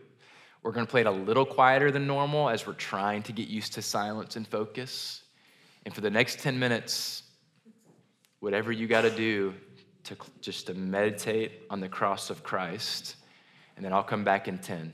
We're 0.66 0.72
going 0.72 0.84
to 0.84 0.90
play 0.90 1.02
it 1.02 1.06
a 1.06 1.12
little 1.12 1.46
quieter 1.46 1.92
than 1.92 2.08
normal 2.08 2.48
as 2.48 2.66
we're 2.66 2.72
trying 2.72 3.22
to 3.22 3.32
get 3.32 3.46
used 3.46 3.74
to 3.74 3.82
silence 3.82 4.34
and 4.34 4.44
focus. 4.44 5.22
And 5.84 5.94
for 5.94 6.00
the 6.00 6.10
next 6.10 6.40
10 6.40 6.58
minutes, 6.58 7.22
whatever 8.40 8.72
you 8.72 8.88
got 8.88 9.02
to 9.02 9.10
do 9.10 9.54
to 10.02 10.16
just 10.40 10.66
to 10.66 10.74
meditate 10.74 11.52
on 11.70 11.78
the 11.78 11.88
cross 11.88 12.30
of 12.30 12.42
Christ, 12.42 13.14
and 13.76 13.84
then 13.84 13.92
I'll 13.92 14.02
come 14.02 14.24
back 14.24 14.48
in 14.48 14.58
10. 14.58 14.92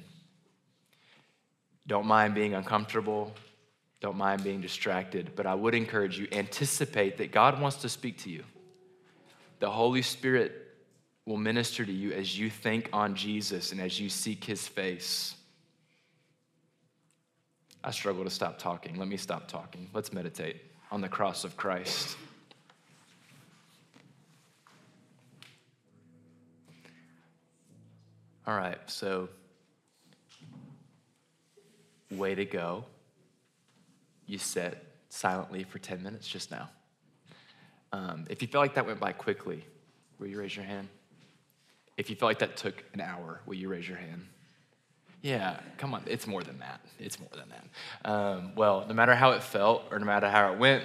Don't 1.87 2.05
mind 2.05 2.35
being 2.35 2.53
uncomfortable. 2.53 3.33
Don't 4.01 4.19
mind 4.19 4.45
being 4.45 4.61
distracted, 4.61 5.31
but 5.37 5.47
I 5.47 5.55
would 5.55 5.75
encourage 5.75 6.19
you 6.19 6.29
anticipate 6.33 7.17
that 7.17 7.33
God 7.33 7.59
wants 7.59 7.79
to 7.79 7.89
speak 7.89 8.19
to 8.19 8.31
you. 8.31 8.45
The 9.61 9.71
Holy 9.71 10.03
Spirit 10.03 10.53
will 11.25 11.39
minister 11.39 11.87
to 11.87 11.93
you 11.93 12.13
as 12.13 12.39
you 12.39 12.51
think 12.51 12.91
on 12.93 13.15
Jesus 13.15 13.73
and 13.73 13.81
as 13.81 13.99
you 13.99 14.11
seek 14.11 14.45
his 14.45 14.69
face. 14.69 15.37
I 17.85 17.91
struggle 17.91 18.25
to 18.25 18.31
stop 18.31 18.59
talking. 18.59 18.97
Let 18.97 19.09
me 19.09 19.17
stop 19.17 19.49
talking. 19.49 19.89
Let's 19.93 20.13
meditate 20.13 20.63
on 20.91 21.01
the 21.01 21.09
cross 21.09 21.45
of 21.45 21.57
Christ. 21.57 22.17
All 28.47 28.57
right, 28.57 28.79
so 28.87 29.29
way 32.11 32.35
to 32.35 32.45
go. 32.45 32.85
You 34.27 34.39
sat 34.39 34.83
silently 35.09 35.65
for 35.65 35.79
10 35.79 36.03
minutes 36.03 36.27
just 36.27 36.51
now. 36.51 36.69
Um, 37.93 38.27
if 38.31 38.43
you 38.43 38.49
feel 38.49 38.61
like 38.61 38.75
that 38.75 38.87
went 38.87 39.01
by 39.01 39.13
quickly, 39.13 39.65
will 40.19 40.27
you 40.27 40.39
raise 40.39 40.57
your 40.57 40.65
hand? 40.65 40.89
If 41.97 42.11
you 42.11 42.17
feel 42.17 42.29
like 42.29 42.39
that 42.39 42.57
took 42.57 42.83
an 42.95 43.01
hour, 43.01 43.41
will 43.47 43.55
you 43.55 43.69
raise 43.69 43.89
your 43.89 43.99
hand? 43.99 44.27
Yeah, 45.23 45.61
come 45.79 45.95
on, 45.95 46.03
it's 46.07 46.27
more 46.27 46.43
than 46.43 46.59
that. 46.59 46.81
It's 46.99 47.19
more 47.21 47.31
than 47.33 47.49
that. 47.51 48.11
Um, 48.11 48.53
well, 48.57 48.85
no 48.89 48.93
matter 48.95 49.15
how 49.15 49.31
it 49.33 49.43
felt 49.43 49.85
or 49.93 50.01
no 50.01 50.05
matter 50.05 50.29
how 50.29 50.53
it 50.53 50.59
went, 50.59 50.83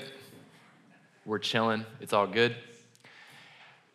we're 1.25 1.39
chilling. 1.39 1.85
It's 1.99 2.13
all 2.13 2.27
good. 2.27 2.55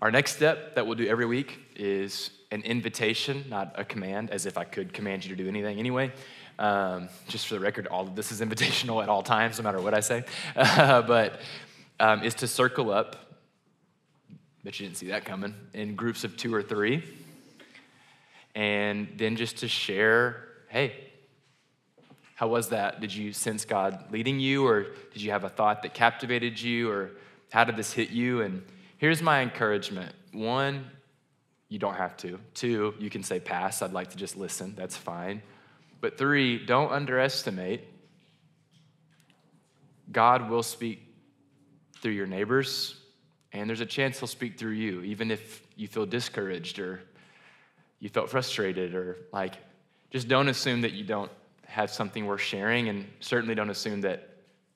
Our 0.02 0.10
next 0.10 0.34
step 0.34 0.74
that 0.74 0.84
we'll 0.84 0.96
do 0.96 1.06
every 1.06 1.26
week 1.26 1.60
is 1.76 2.30
an 2.50 2.62
invitation, 2.62 3.44
not 3.48 3.72
a 3.76 3.84
command, 3.84 4.30
as 4.30 4.44
if 4.44 4.58
I 4.58 4.64
could 4.64 4.92
command 4.92 5.24
you 5.24 5.34
to 5.34 5.40
do 5.40 5.48
anything 5.48 5.78
anyway. 5.78 6.12
Um, 6.58 7.08
just 7.28 7.46
for 7.46 7.54
the 7.54 7.60
record, 7.60 7.86
all 7.86 8.02
of 8.02 8.16
this 8.16 8.32
is 8.32 8.40
invitational 8.46 9.00
at 9.00 9.08
all 9.08 9.22
times, 9.22 9.58
no 9.58 9.64
matter 9.64 9.80
what 9.80 9.94
I 9.94 10.00
say. 10.00 10.24
But 10.56 11.40
um, 12.00 12.24
is 12.24 12.34
to 12.34 12.48
circle 12.48 12.90
up. 12.90 13.14
Bet 14.64 14.78
you 14.80 14.86
didn't 14.86 14.98
see 14.98 15.08
that 15.08 15.24
coming. 15.24 15.54
In 15.72 15.94
groups 15.94 16.24
of 16.24 16.36
two 16.36 16.52
or 16.52 16.62
three, 16.62 17.04
and 18.54 19.08
then 19.16 19.36
just 19.36 19.58
to 19.58 19.68
share, 19.68 20.48
hey, 20.68 20.94
how 22.34 22.48
was 22.48 22.70
that? 22.70 23.00
Did 23.00 23.14
you 23.14 23.32
sense 23.32 23.64
God 23.64 24.06
leading 24.10 24.40
you, 24.40 24.66
or 24.66 24.86
did 25.12 25.22
you 25.22 25.30
have 25.30 25.44
a 25.44 25.48
thought 25.48 25.82
that 25.82 25.94
captivated 25.94 26.60
you, 26.60 26.90
or 26.90 27.12
how 27.52 27.64
did 27.64 27.76
this 27.76 27.92
hit 27.92 28.10
you? 28.10 28.42
And 28.42 28.64
here's 28.98 29.22
my 29.22 29.42
encouragement: 29.42 30.14
one, 30.32 30.86
you 31.68 31.78
don't 31.78 31.94
have 31.94 32.16
to. 32.18 32.40
Two, 32.54 32.94
you 32.98 33.10
can 33.10 33.22
say 33.22 33.38
pass. 33.38 33.80
I'd 33.80 33.92
like 33.92 34.10
to 34.10 34.16
just 34.16 34.36
listen. 34.36 34.74
That's 34.76 34.96
fine. 34.96 35.42
But 36.00 36.18
three, 36.18 36.64
don't 36.66 36.90
underestimate. 36.90 37.84
God 40.10 40.50
will 40.50 40.64
speak 40.64 41.00
through 42.00 42.12
your 42.12 42.26
neighbors, 42.26 42.96
and 43.52 43.68
there's 43.68 43.80
a 43.80 43.86
chance 43.86 44.18
He'll 44.18 44.26
speak 44.26 44.58
through 44.58 44.72
you, 44.72 45.02
even 45.02 45.30
if 45.30 45.62
you 45.76 45.86
feel 45.86 46.06
discouraged 46.06 46.80
or 46.80 47.04
you 48.02 48.08
felt 48.08 48.28
frustrated 48.28 48.96
or 48.96 49.16
like, 49.32 49.54
just 50.10 50.26
don't 50.26 50.48
assume 50.48 50.80
that 50.80 50.92
you 50.92 51.04
don't 51.04 51.30
have 51.66 51.88
something 51.88 52.26
worth 52.26 52.40
sharing, 52.40 52.88
and 52.88 53.06
certainly 53.20 53.54
don't 53.54 53.70
assume 53.70 54.00
that 54.00 54.28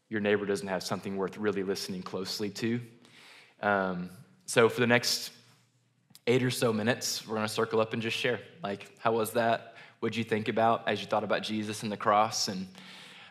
your 0.09 0.21
neighbor 0.21 0.47
doesn't 0.47 0.69
have 0.69 0.85
something 0.85 1.17
worth 1.17 1.37
really 1.37 1.65
listening 1.65 2.03
closely 2.03 2.51
to. 2.51 2.81
Um, 3.61 4.11
so, 4.47 4.69
for 4.69 4.79
the 4.79 4.87
next 4.87 5.33
eight 6.29 6.45
or 6.45 6.53
so 6.53 6.73
minutes, 6.73 7.27
we're 7.27 7.35
going 7.35 7.49
to 7.49 7.53
circle 7.53 7.81
up 7.81 7.95
and 7.95 8.01
just 8.01 8.17
share. 8.17 8.39
Like, 8.63 8.97
how 9.01 9.11
was 9.11 9.33
that? 9.33 9.75
What'd 9.99 10.17
you 10.17 10.23
think 10.23 10.47
about 10.47 10.87
as 10.89 11.01
you 11.01 11.09
thought 11.09 11.25
about 11.25 11.43
Jesus 11.43 11.83
and 11.83 11.91
the 11.91 11.97
cross? 11.97 12.47
And 12.47 12.69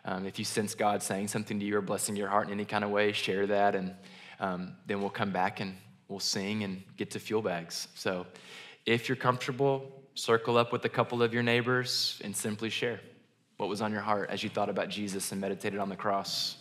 um, 0.03 0.25
if 0.25 0.37
you 0.37 0.43
sense 0.43 0.75
God 0.75 1.01
saying 1.01 1.29
something 1.29 1.57
to 1.57 1.65
you 1.65 1.77
or 1.77 1.81
blessing 1.81 2.17
your 2.17 2.27
heart 2.27 2.47
in 2.47 2.53
any 2.53 2.65
kind 2.65 2.83
of 2.83 2.89
way, 2.89 3.13
share 3.13 3.47
that. 3.47 3.75
And 3.75 3.95
um, 4.41 4.75
then 4.87 4.99
we'll 4.99 5.09
come 5.09 5.31
back 5.31 5.61
and 5.61 5.73
we'll 6.09 6.19
sing 6.19 6.63
and 6.63 6.83
get 6.97 7.11
to 7.11 7.19
fuel 7.19 7.41
bags. 7.41 7.87
So 7.95 8.25
if 8.85 9.09
you're 9.09 9.15
comfortable, 9.15 9.91
circle 10.13 10.57
up 10.57 10.71
with 10.71 10.85
a 10.85 10.89
couple 10.89 11.23
of 11.23 11.33
your 11.33 11.43
neighbors 11.43 12.21
and 12.23 12.35
simply 12.35 12.69
share 12.69 12.99
what 13.57 13.69
was 13.69 13.81
on 13.81 13.91
your 13.91 14.01
heart 14.01 14.29
as 14.29 14.43
you 14.43 14.49
thought 14.49 14.69
about 14.69 14.89
Jesus 14.89 15.31
and 15.31 15.41
meditated 15.41 15.79
on 15.79 15.89
the 15.89 15.95
cross. 15.95 16.57